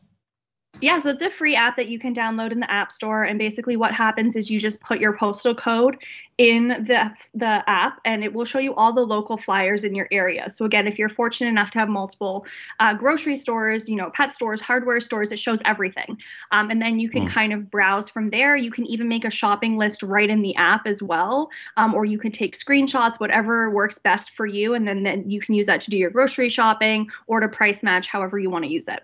Yeah, 0.83 0.99
so 0.99 1.11
it's 1.11 1.23
a 1.23 1.31
free 1.31 1.55
app 1.55 1.77
that 1.77 1.88
you 1.88 1.99
can 1.99 2.14
download 2.14 2.53
in 2.53 2.61
the 2.61 2.71
App 2.71 2.90
Store, 2.90 3.23
and 3.25 3.38
basically 3.38 3.77
what 3.77 3.93
happens 3.93 4.35
is 4.35 4.51
you 4.51 4.59
just 4.59 4.81
put 4.81 4.99
your 4.99 5.14
postal 5.14 5.55
code 5.55 5.99
in 6.38 6.69
the 6.69 7.12
the 7.35 7.62
app, 7.69 8.01
and 8.07 8.25
it 8.25 8.33
will 8.33 8.47
show 8.47 8.59
you 8.59 8.75
all 8.75 8.95
the 8.95 9.05
local 9.05 9.37
flyers 9.37 9.85
in 9.85 9.95
your 9.95 10.09
area. 10.11 10.49
So 10.49 10.64
again, 10.64 10.87
if 10.87 10.99
you're 10.99 11.11
fortunate 11.11 11.51
enough 11.51 11.71
to 11.73 11.79
have 11.79 11.90
multiple 11.90 12.47
uh, 12.79 12.95
grocery 12.95 13.37
stores, 13.37 13.90
you 13.90 13.97
know, 13.97 14.09
pet 14.11 14.33
stores, 14.33 14.62
hardware 14.62 15.01
stores, 15.01 15.33
it 15.33 15.38
shows 15.38 15.61
everything, 15.66 16.19
um, 16.51 16.71
and 16.71 16.81
then 16.81 16.99
you 16.99 17.11
can 17.11 17.27
mm. 17.27 17.31
kind 17.31 17.53
of 17.53 17.71
browse 17.71 18.09
from 18.09 18.29
there. 18.29 18.57
You 18.57 18.71
can 18.71 18.87
even 18.87 19.07
make 19.07 19.27
a 19.27 19.31
shopping 19.31 19.77
list 19.77 20.03
right 20.03 20.31
in 20.31 20.40
the 20.40 20.57
app 20.57 20.87
as 20.87 21.03
well, 21.03 21.51
um, 21.77 21.95
or 21.95 22.07
you 22.07 22.19
can 22.19 22.33
take 22.33 22.57
screenshots, 22.59 23.21
whatever 23.21 23.69
works 23.69 23.99
best 23.99 24.31
for 24.31 24.47
you, 24.47 24.73
and 24.73 24.88
then 24.88 25.03
then 25.03 25.29
you 25.29 25.40
can 25.40 25.55
use 25.55 25.66
that 25.66 25.83
to 25.83 25.90
do 25.90 25.99
your 25.99 26.11
grocery 26.11 26.49
shopping 26.49 27.11
or 27.27 27.40
to 27.40 27.49
price 27.49 27.83
match, 27.83 28.09
however 28.09 28.38
you 28.38 28.49
want 28.49 28.64
to 28.64 28.71
use 28.71 28.88
it. 28.88 29.03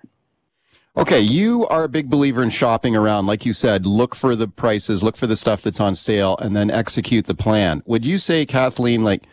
Okay, 0.98 1.20
you 1.20 1.66
are 1.66 1.84
a 1.84 1.90
big 1.90 2.08
believer 2.08 2.42
in 2.42 2.48
shopping 2.48 2.96
around. 2.96 3.26
Like 3.26 3.44
you 3.44 3.52
said, 3.52 3.84
look 3.84 4.14
for 4.14 4.34
the 4.34 4.48
prices, 4.48 5.02
look 5.02 5.18
for 5.18 5.26
the 5.26 5.36
stuff 5.36 5.60
that's 5.60 5.78
on 5.78 5.94
sale, 5.94 6.38
and 6.40 6.56
then 6.56 6.70
execute 6.70 7.26
the 7.26 7.34
plan. 7.34 7.82
Would 7.84 8.06
you 8.06 8.16
say, 8.16 8.46
Kathleen, 8.46 9.04
like, 9.04 9.24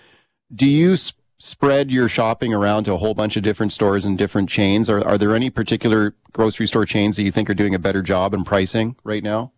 do 0.54 0.68
you 0.68 0.98
sp- 1.00 1.16
spread 1.38 1.90
your 1.90 2.10
shopping 2.10 2.54
around 2.54 2.84
to 2.84 2.94
a 2.94 2.98
whole 2.98 3.14
bunch 3.14 3.38
of 3.38 3.44
different 3.44 3.72
stores 3.72 4.04
and 4.04 4.18
different 4.18 4.50
chains? 4.50 4.90
Are, 4.90 5.02
are 5.08 5.18
there 5.18 5.34
any 5.34 5.50
particular 5.50 6.16
grocery 6.34 6.68
store 6.68 6.86
chains 6.86 7.16
that 7.16 7.24
you 7.24 7.32
think 7.32 7.50
are 7.50 7.54
doing 7.54 7.74
a 7.74 7.80
better 7.80 8.02
job 8.02 8.34
in 8.34 8.44
pricing 8.44 8.98
right 9.06 9.24
now? 9.24 9.54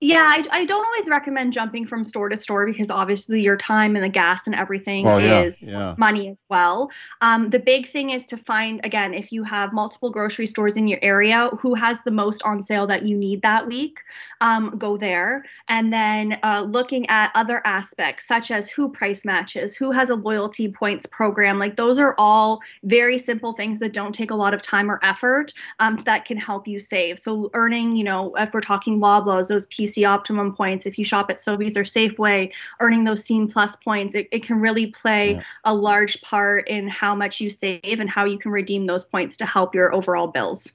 Yeah, 0.00 0.26
I, 0.28 0.44
I 0.50 0.64
don't 0.66 0.84
always 0.84 1.08
recommend 1.08 1.54
jumping 1.54 1.86
from 1.86 2.04
store 2.04 2.28
to 2.28 2.36
store 2.36 2.66
because 2.66 2.90
obviously 2.90 3.40
your 3.40 3.56
time 3.56 3.96
and 3.96 4.04
the 4.04 4.10
gas 4.10 4.46
and 4.46 4.54
everything 4.54 5.06
yeah, 5.06 5.40
is 5.40 5.62
yeah. 5.62 5.94
money 5.96 6.28
as 6.28 6.44
well. 6.50 6.90
Um, 7.22 7.48
the 7.48 7.58
big 7.58 7.88
thing 7.88 8.10
is 8.10 8.26
to 8.26 8.36
find, 8.36 8.84
again, 8.84 9.14
if 9.14 9.32
you 9.32 9.42
have 9.44 9.72
multiple 9.72 10.10
grocery 10.10 10.46
stores 10.46 10.76
in 10.76 10.86
your 10.86 10.98
area, 11.00 11.48
who 11.58 11.74
has 11.74 12.02
the 12.02 12.10
most 12.10 12.42
on 12.42 12.62
sale 12.62 12.86
that 12.88 13.08
you 13.08 13.16
need 13.16 13.40
that 13.40 13.66
week, 13.66 14.00
um, 14.40 14.76
go 14.78 14.96
there. 14.96 15.44
And 15.68 15.92
then 15.92 16.38
uh, 16.42 16.66
looking 16.68 17.08
at 17.08 17.30
other 17.34 17.62
aspects 17.64 18.26
such 18.26 18.50
as 18.50 18.68
who 18.68 18.90
price 18.90 19.24
matches, 19.24 19.74
who 19.74 19.90
has 19.92 20.10
a 20.10 20.14
loyalty 20.14 20.70
points 20.70 21.06
program. 21.06 21.58
Like 21.58 21.76
those 21.76 21.98
are 21.98 22.14
all 22.18 22.60
very 22.84 23.18
simple 23.18 23.52
things 23.52 23.78
that 23.80 23.92
don't 23.92 24.14
take 24.14 24.30
a 24.30 24.34
lot 24.34 24.54
of 24.54 24.62
time 24.62 24.90
or 24.90 25.00
effort 25.02 25.52
um, 25.78 25.96
that 26.04 26.24
can 26.24 26.36
help 26.36 26.68
you 26.68 26.80
save. 26.80 27.18
So 27.18 27.50
earning, 27.54 27.96
you 27.96 28.04
know, 28.04 28.34
if 28.36 28.52
we're 28.52 28.60
talking 28.60 29.00
Loblaws, 29.00 29.48
those 29.48 29.66
PC 29.68 30.06
optimum 30.08 30.54
points. 30.54 30.86
If 30.86 30.98
you 30.98 31.04
shop 31.04 31.30
at 31.30 31.38
Sobeys 31.38 31.76
or 31.76 31.84
Safeway, 31.84 32.52
earning 32.80 33.04
those 33.04 33.24
Scene 33.24 33.48
Plus 33.48 33.76
points, 33.76 34.14
it, 34.14 34.28
it 34.30 34.42
can 34.42 34.60
really 34.60 34.88
play 34.88 35.34
yeah. 35.34 35.42
a 35.64 35.74
large 35.74 36.20
part 36.22 36.68
in 36.68 36.88
how 36.88 37.14
much 37.14 37.40
you 37.40 37.50
save 37.50 37.80
and 38.00 38.08
how 38.08 38.24
you 38.24 38.38
can 38.38 38.50
redeem 38.50 38.86
those 38.86 39.04
points 39.04 39.36
to 39.38 39.46
help 39.46 39.74
your 39.74 39.94
overall 39.94 40.26
bills. 40.26 40.72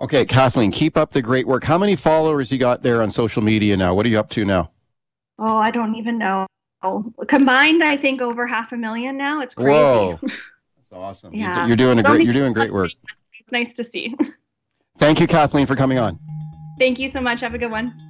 Okay, 0.00 0.24
Kathleen, 0.24 0.70
keep 0.70 0.96
up 0.96 1.12
the 1.12 1.20
great 1.20 1.46
work. 1.46 1.64
How 1.64 1.76
many 1.76 1.94
followers 1.94 2.50
you 2.50 2.58
got 2.58 2.82
there 2.82 3.02
on 3.02 3.10
social 3.10 3.42
media 3.42 3.76
now? 3.76 3.94
What 3.94 4.06
are 4.06 4.08
you 4.08 4.18
up 4.18 4.30
to 4.30 4.44
now? 4.46 4.70
Oh, 5.38 5.56
I 5.58 5.70
don't 5.70 5.94
even 5.94 6.16
know. 6.16 6.46
Combined, 7.28 7.84
I 7.84 7.98
think 7.98 8.22
over 8.22 8.46
half 8.46 8.72
a 8.72 8.76
million 8.76 9.18
now. 9.18 9.42
It's 9.42 9.54
crazy. 9.54 9.70
Whoa. 9.70 10.18
That's 10.22 10.92
awesome. 10.92 11.34
yeah. 11.34 11.66
You're 11.66 11.76
doing 11.76 11.98
a 11.98 12.02
great 12.02 12.24
you're 12.24 12.32
doing 12.32 12.52
great 12.52 12.72
work. 12.72 12.90
It's 13.40 13.52
nice 13.52 13.74
to 13.74 13.84
see. 13.84 14.14
Thank 14.98 15.18
you, 15.18 15.26
Kathleen, 15.26 15.66
for 15.66 15.74
coming 15.74 15.98
on. 15.98 16.18
Thank 16.78 16.98
you 16.98 17.08
so 17.08 17.20
much. 17.20 17.40
Have 17.40 17.54
a 17.54 17.58
good 17.58 17.70
one. 17.70 18.09